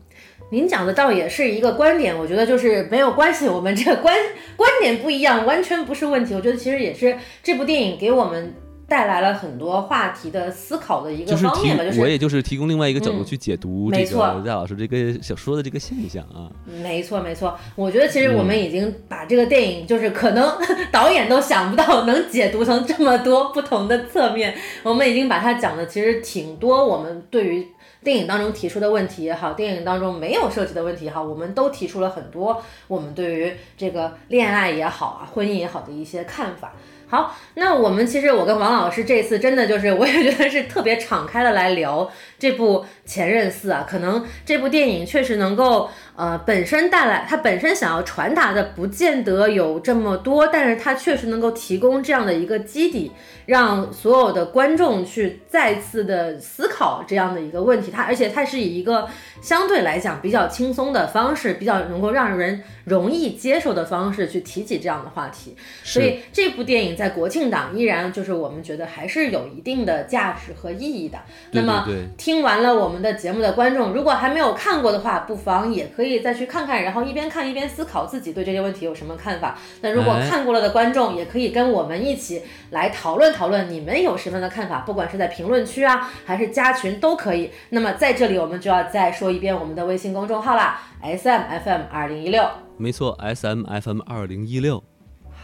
[0.51, 4.17] 您讲的倒也是一个观点，我觉得就是没有关系，我们这个观
[4.57, 6.35] 观点不一样，完全不是问题。
[6.35, 8.55] 我觉得其实也是这部电影给我们。
[8.87, 16.53] 带来了很多话题的思考的一个方面吧，就是我也就是提供另外一个角度去解读这个戴老师这个小说的这个现象啊。
[16.83, 20.53] 没错没错，我觉得其实我们已经把这个电影，就是可能
[20.93, 26.87] 导演都想不到能解读成这么多不同的侧面，我们已经把它讲的其实挺多。
[26.87, 27.67] 我们对于
[28.05, 36.75] 电影当中提出的问题也好，电影当中没有涉及的问题也好，我们都提出了很多我们对于这个恋爱也好啊，婚姻也好的一些看法。
[37.07, 45.89] 好，那我们其实我跟王老师这次真的就是，我也觉得是特别敞开的来聊这部《前任四》啊，可能这部电影确实能够。
[46.17, 53.11] 呃，本身带来它本身想要传达的不见得有这么多，但是它确实能够提供这样的一个基底，
[53.47, 57.91] 让所有的观众去再次的思考这样的一个问题。
[57.91, 59.09] 它而且它是以一个
[59.43, 65.57] 相对来讲比较轻松的方式，比较能够让人容易接受的方式去提起这样的话题。
[65.83, 71.19] 所以这部电影在国庆档依然就是我们觉得还是有一定的价值和意义的。
[71.51, 71.85] 那么
[72.17, 76.05] 听完了我们的节目的观众，如果还没有看过的话，不妨也可以。
[76.05, 79.57] 可以再去看看，然后一边看一边思考自己对这些问题有什么看法。
[79.81, 82.43] 那如果看过了的观众，也可以跟我们一起
[82.73, 84.81] 来讨论讨论，你们有什么样的看法？
[84.81, 87.51] 不管是在评论区啊，还是加群都可以。
[87.71, 92.47] 那么在这里，我们就要再说一遍我们的微信公众号啦，S M F M 二零一六。
[92.77, 94.85] 没错，S M F M 二零一六。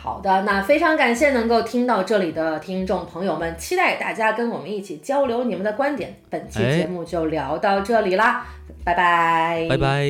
[0.02, 6.16] 好的，那非常感谢能够听到这里的听众朋友们，期待大家跟我们一起交流你们的观点。
[6.30, 8.46] 本期节目就聊到这里啦。
[8.82, 10.06] 拜拜，拜拜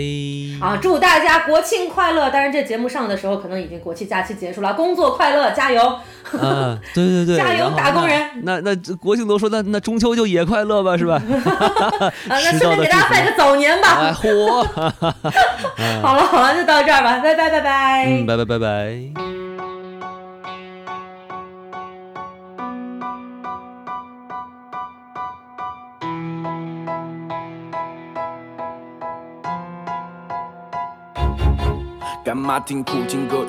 [0.60, 0.78] 啊！
[0.80, 2.30] 祝大家国庆快乐！
[2.30, 5.82] 当然，这节目上的时候可能已经国庆假期结束了，工作快乐，加油！
[6.38, 8.30] 啊，对对对， 加油，打工人！
[8.44, 11.14] 那那国庆都说，那那中秋就也快乐吧，是吧？
[11.20, 14.12] 啊，那顺便给大家拜个早年吧！
[14.14, 14.62] 嚯！
[16.00, 19.39] 好了好了，就到这儿吧，拜拜拜拜，嗯，拜拜拜拜。
[32.30, 33.44] 干嘛听苦情歌？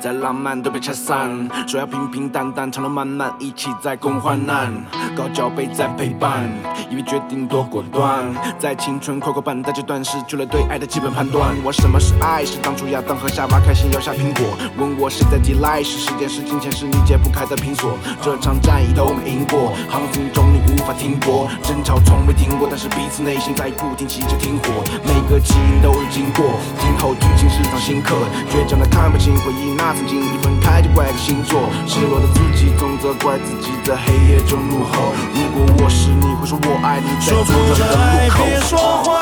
[0.00, 1.30] 再浪漫都被拆散。
[1.66, 4.72] 说要平平淡淡，长路漫漫，一起在共患难。
[5.16, 6.48] 高脚杯在陪伴，
[6.88, 8.24] 以为决定多果断。
[8.58, 11.54] 在青春快过半的阶段，失去了对爱的基本判断。
[11.64, 12.44] 我什么是爱？
[12.44, 14.56] 是当初亚当和夏娃开心咬下苹果。
[14.78, 15.82] 问我谁在抵赖？
[15.82, 17.98] 是时间，是金钱，是你解不开的拼锁。
[18.22, 21.48] 这场战役都没赢过，航行中你无法停泊。
[21.62, 24.82] 争吵从未停过，但是彼此内心在不停骑着停火。
[25.04, 26.44] 每个起因都是经过，
[26.78, 27.26] 今后剧。
[27.40, 28.14] 情是场新课，
[28.50, 31.68] 倔强的看不清回忆，那曾经一分开就怪个星座。
[31.86, 35.12] 失落的自己总责怪自己在黑夜中怒吼。
[35.34, 37.08] 如果我是你，会说我爱你。
[37.20, 39.20] 说不着爱别说谎，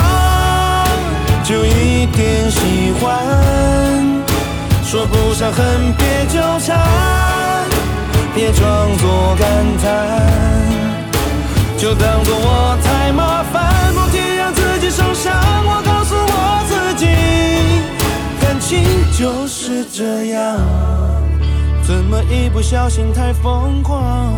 [1.44, 3.06] 就一点喜欢。
[4.84, 6.78] 说不上恨别纠缠，
[8.34, 9.46] 别装作感
[9.82, 9.86] 叹，
[11.76, 13.37] 就当作我太麻
[19.18, 20.60] 就是这样，
[21.82, 24.32] 怎么一不小心太疯狂？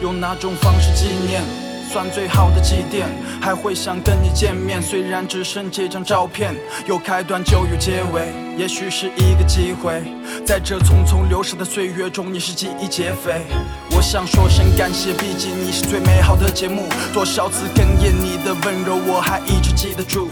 [0.00, 1.42] 用哪种方式纪念，
[1.90, 3.06] 算最好的祭奠？
[3.40, 6.54] 还会想跟你见面，虽然只剩几张照片。
[6.86, 10.00] 有开端就有结尾，也许是一个机会。
[10.46, 13.42] 在这匆匆流逝的岁月中，你是记忆劫匪。
[13.96, 16.84] 我想说声感谢，毕竟你是最美好的节目。
[17.12, 20.28] 多少次哽咽，你的温柔我还一直记得住。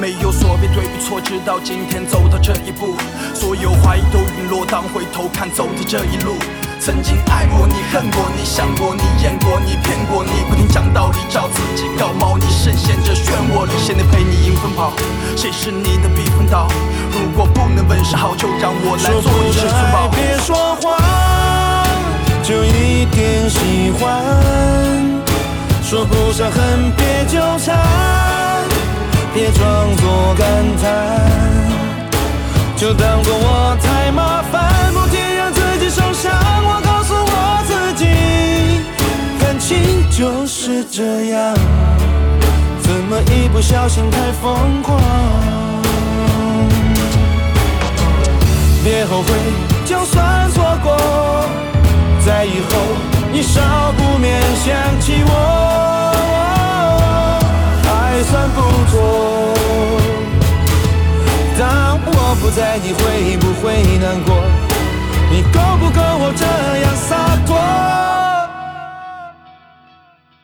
[0.00, 2.96] 没有所谓对与错，直到今天走到这一步，
[3.34, 4.64] 所有怀疑都陨落。
[4.64, 6.36] 当回头看走的这一路，
[6.80, 14.94] 曾经爱过你，恨过你，想过你，演过你，骗过你，不停讲道理，找自己搞毛你，深陷这漩涡里，谁能陪你迎风跑？
[15.36, 16.66] 谁是你的避风岛？
[17.12, 20.08] 如果不能问声好，就让我来做你至尊宝。
[20.08, 20.96] 别说谎，
[22.42, 24.24] 就一点喜欢。
[25.82, 27.76] 说不上恨，别纠缠，
[29.32, 30.46] 别装作感
[30.82, 30.90] 叹，
[32.76, 36.32] 就当做我太麻烦，不停让自己受伤。
[36.64, 38.06] 我告诉我自己，
[39.38, 41.54] 感情就是这样，
[42.82, 45.00] 怎么一不小心太疯狂？
[48.82, 49.28] 别后悔，
[49.84, 50.96] 就算错过，
[52.26, 52.76] 在以后
[53.30, 53.60] 你少
[53.96, 55.99] 不免想起我，
[58.30, 58.94] 算不错。
[61.58, 64.30] 当我不在，你会不会难过？
[65.30, 66.44] 你够不够我这
[66.80, 67.58] 样洒脱？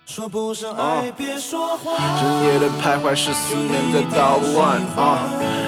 [0.04, 1.94] 说不上爱，别说谎。
[2.18, 5.18] 深夜的徘徊是思念的捣乱啊，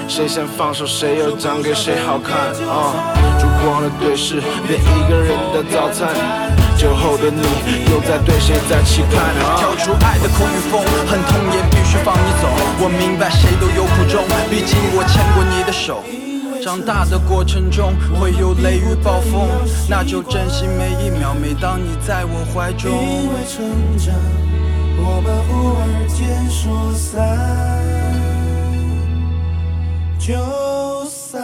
[0.08, 3.14] 谁先放手谁又长给谁好看啊？
[3.38, 6.08] 烛光的对视，变一个人的早餐。
[6.78, 7.42] 酒后的你
[7.90, 9.34] 又在对谁在期盼？
[9.58, 11.58] 跳出爱的空与风，很痛也
[11.88, 12.48] 去放你走。
[12.80, 16.04] 我明白谁都有苦衷，毕竟我牵过你的手。
[16.62, 19.48] 长大的过程中会有雷雨暴风，
[19.88, 21.32] 那就珍惜每一秒。
[21.32, 23.64] 每当你在我怀中，因为成
[23.96, 24.14] 长，
[24.98, 27.16] 我们忽尔间说散，
[30.18, 30.34] 就
[31.08, 31.40] 散